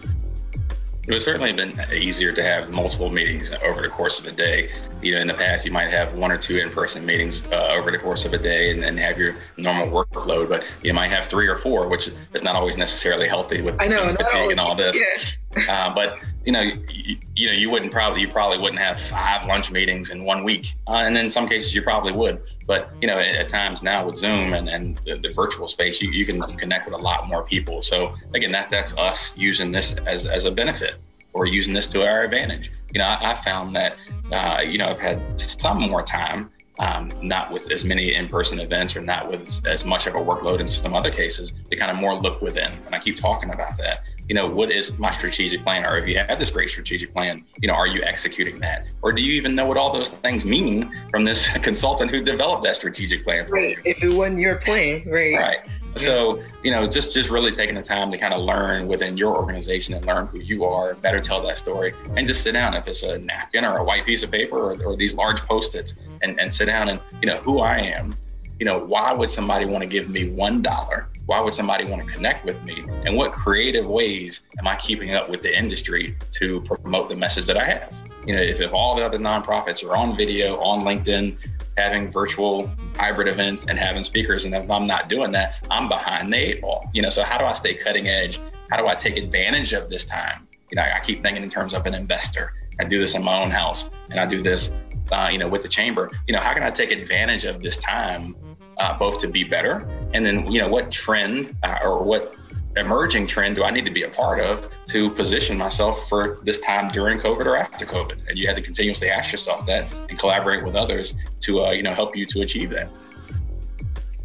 [1.07, 4.71] It would certainly been easier to have multiple meetings over the course of a day.
[5.03, 7.91] You know, in the past, you might have one or two in-person meetings uh, over
[7.91, 10.49] the course of a day, and then have your normal workload.
[10.49, 13.87] But you might have three or four, which is not always necessarily healthy with I
[13.87, 14.97] know, fatigue and all this.
[14.97, 15.25] Yeah.
[15.69, 19.47] Uh, but you know, you, you, know, you wouldn't probably, you probably wouldn't have five
[19.47, 20.75] lunch meetings in one week.
[20.87, 24.07] Uh, and in some cases you probably would, but you know, at, at times now
[24.07, 27.29] with Zoom and, and the, the, virtual space, you, you can connect with a lot
[27.29, 27.83] more people.
[27.83, 30.97] So again, that, that's us using this as, as a benefit
[31.33, 32.71] or using this to our advantage.
[32.93, 33.97] You know, I, I found that,
[34.33, 38.95] uh, you know, I've had some more time um, not with as many in-person events
[38.95, 41.97] or not with as much of a workload in some other cases to kind of
[41.97, 45.63] more look within and i keep talking about that you know what is my strategic
[45.63, 48.87] plan or if you have this great strategic plan you know are you executing that
[49.03, 52.63] or do you even know what all those things mean from this consultant who developed
[52.63, 53.77] that strategic plan for right.
[53.77, 55.61] you if it wasn't your plan right right
[55.97, 59.35] so, you know, just just really taking the time to kind of learn within your
[59.35, 62.87] organization and learn who you are, better tell that story, and just sit down if
[62.87, 66.39] it's a napkin or a white piece of paper or, or these large post-its, and
[66.41, 68.15] and sit down and you know who I am.
[68.59, 71.09] You know, why would somebody want to give me one dollar?
[71.29, 72.83] Why would somebody want to connect with me?
[73.05, 77.45] And what creative ways am I keeping up with the industry to promote the message
[77.49, 77.93] that I have?
[78.27, 81.37] You know, if, if all the other nonprofits are on video, on LinkedIn,
[81.77, 84.47] having virtual hybrid events and having speakers.
[84.47, 86.89] And if I'm not doing that, I'm behind the eight ball.
[86.95, 88.41] You know, so how do I stay cutting edge?
[88.71, 90.49] How do I take advantage of this time?
[90.71, 92.55] You know, I keep thinking in terms of an investor.
[92.81, 94.73] I do this in my own house, and I do this,
[95.13, 96.11] uh, you know, with the chamber.
[96.27, 98.35] You know, how can I take advantage of this time,
[98.79, 102.35] uh, both to be better, and then you know, what trend uh, or what
[102.77, 106.59] emerging trend do I need to be a part of to position myself for this
[106.59, 108.29] time during COVID or after COVID?
[108.29, 111.83] And you had to continuously ask yourself that and collaborate with others to, uh, you
[111.83, 112.89] know, help you to achieve that.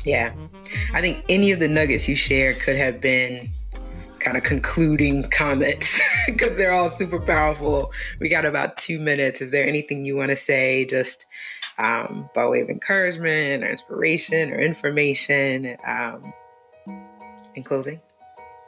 [0.05, 0.33] Yeah.
[0.93, 3.49] I think any of the nuggets you shared could have been
[4.19, 7.91] kind of concluding comments because they're all super powerful.
[8.19, 9.41] We got about two minutes.
[9.41, 11.25] Is there anything you want to say just
[11.77, 16.33] um, by way of encouragement or inspiration or information um,
[17.55, 17.99] in closing?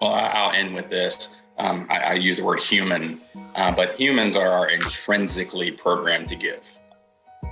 [0.02, 1.30] well, I'll end with this.
[1.58, 3.18] Um, I, I, use the word human,
[3.56, 6.60] uh, but humans are intrinsically programmed to give,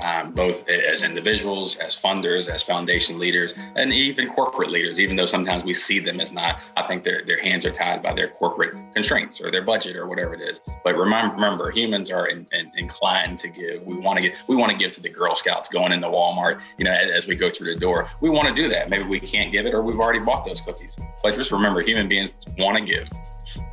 [0.04, 5.00] um, both as individuals, as funders, as foundation leaders, and even corporate leaders.
[5.00, 8.02] Even though sometimes we see them as not, I think their their hands are tied
[8.02, 10.62] by their corporate constraints or their budget or whatever it is.
[10.84, 13.82] But remember, remember, humans are in, in, inclined to give.
[13.86, 16.62] We want to get we want to give to the Girl Scouts going into Walmart.
[16.78, 18.90] You know, as, as we go through the door, we want to do that.
[18.90, 20.96] Maybe we can't give it, or we've already bought those cookies.
[21.22, 23.08] But just remember, human beings want to give.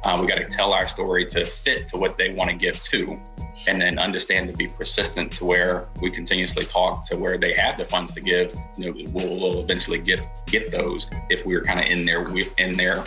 [0.04, 2.80] Um, we got to tell our story to fit to what they want to give
[2.84, 3.20] to,
[3.66, 7.76] and then understand to be persistent to where we continuously talk to where they have
[7.76, 8.54] the funds to give.
[8.78, 12.26] You know, we'll, we'll eventually get get those if we're kind of in their
[12.58, 13.04] in their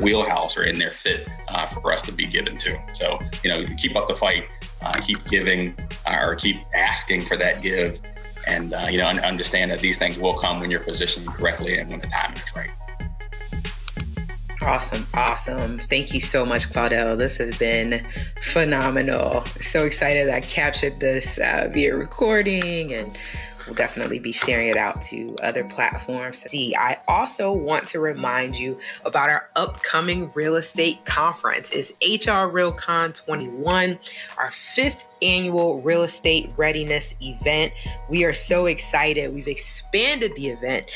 [0.00, 2.80] wheelhouse or in their fit uh, for us to be given to.
[2.94, 4.52] So you know, keep up the fight,
[4.82, 8.00] uh, keep giving, uh, or keep asking for that give,
[8.46, 11.90] and uh, you know, understand that these things will come when you're positioned correctly and
[11.90, 12.72] when the timing is right.
[14.62, 15.06] Awesome.
[15.14, 15.78] Awesome.
[15.78, 17.16] Thank you so much, Claudell.
[17.16, 18.06] This has been
[18.42, 19.44] phenomenal.
[19.62, 23.16] So excited I captured this uh, via recording and
[23.66, 26.40] we'll definitely be sharing it out to other platforms.
[26.50, 31.70] See, I also want to remind you about our upcoming real estate conference.
[31.70, 33.98] It's HR RealCon 21,
[34.36, 37.72] our fifth annual real estate readiness event.
[38.08, 39.32] We are so excited.
[39.34, 40.86] We've expanded the event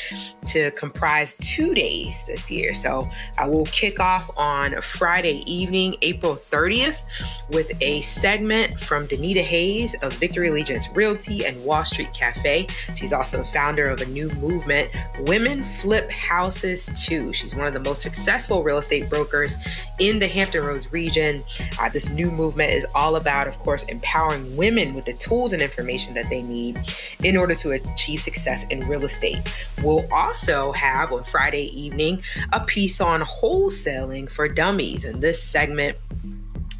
[0.49, 2.75] to comprise two days this year.
[2.75, 3.09] So
[3.39, 7.05] I will kick off on Friday evening, April 30th,
[7.51, 12.66] with a segment from Danita Hayes of Victory Allegiance Realty and Wall Street Cafe.
[12.95, 17.33] She's also the founder of a new movement, Women Flip Houses Too.
[17.33, 19.57] She's one of the most successful real estate brokers
[19.99, 21.41] in the Hampton Roads region.
[21.79, 25.53] Uh, this new movement is all about, of course, empowering empowering women with the tools
[25.53, 26.79] and information that they need
[27.25, 29.39] in order to achieve success in real estate.
[29.83, 35.05] We'll also have on Friday evening a piece on wholesaling for dummies.
[35.05, 35.97] And this segment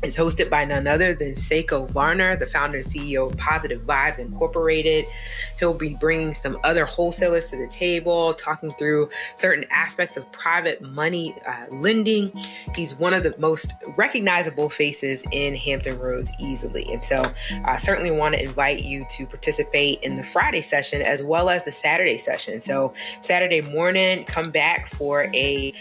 [0.05, 4.18] is hosted by none other than Seiko Varner, the founder and CEO of Positive Vibes
[4.18, 5.05] Incorporated.
[5.59, 10.82] He'll be bringing some other wholesalers to the table, talking through certain aspects of private
[10.82, 12.32] money uh, lending.
[12.74, 16.86] He's one of the most recognizable faces in Hampton Roads easily.
[16.92, 17.24] And so
[17.64, 21.64] I certainly want to invite you to participate in the Friday session as well as
[21.64, 22.61] the Saturday session.
[22.61, 25.72] So, Saturday morning, come back for a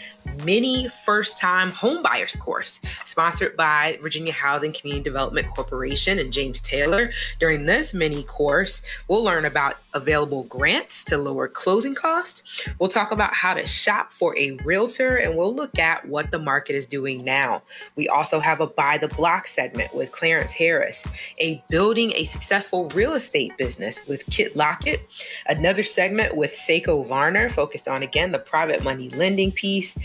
[0.44, 7.12] mini first time homebuyers course sponsored by Virginia Housing Community Development Corporation and James Taylor.
[7.40, 12.44] During this mini course, we'll learn about available grants to lower closing costs.
[12.80, 16.40] We'll talk about how to shop for a realtor and we'll look at what the
[16.40, 17.64] market is doing now.
[17.96, 21.08] We also have a buy the block segment with Clarence Harris,
[21.40, 25.08] a building a successful real estate business with Kit Lockett,
[25.48, 29.98] another segment with Seiko Varner focused on again the private money lending piece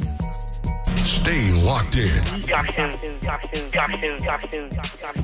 [1.24, 2.22] Stay locked in.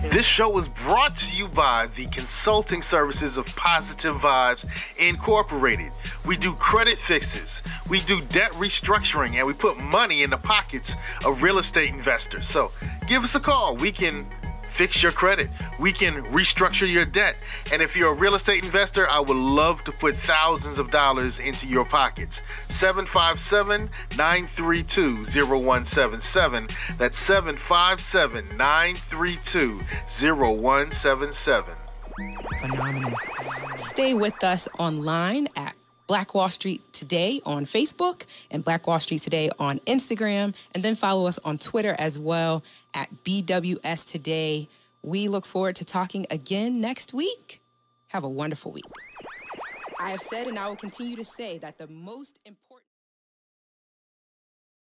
[0.08, 4.64] This show is brought to you by the consulting services of Positive Vibes
[4.96, 5.92] Incorporated.
[6.24, 10.96] We do credit fixes, we do debt restructuring, and we put money in the pockets
[11.26, 12.48] of real estate investors.
[12.48, 12.72] So
[13.06, 13.76] give us a call.
[13.76, 14.26] We can
[14.70, 15.48] fix your credit.
[15.78, 17.36] We can restructure your debt.
[17.72, 21.40] And if you're a real estate investor, I would love to put thousands of dollars
[21.40, 22.42] into your pockets.
[22.68, 26.68] 757 932 0177.
[26.96, 29.80] That's 757 932
[30.34, 31.74] 0177.
[32.60, 33.12] Phenomenal.
[33.76, 35.76] Stay with us online at
[36.10, 40.56] Black Wall Street Today on Facebook and Black Wall Street Today on Instagram.
[40.74, 44.66] And then follow us on Twitter as well at BWS Today.
[45.04, 47.62] We look forward to talking again next week.
[48.08, 48.86] Have a wonderful week.
[50.00, 52.69] I have said and I will continue to say that the most important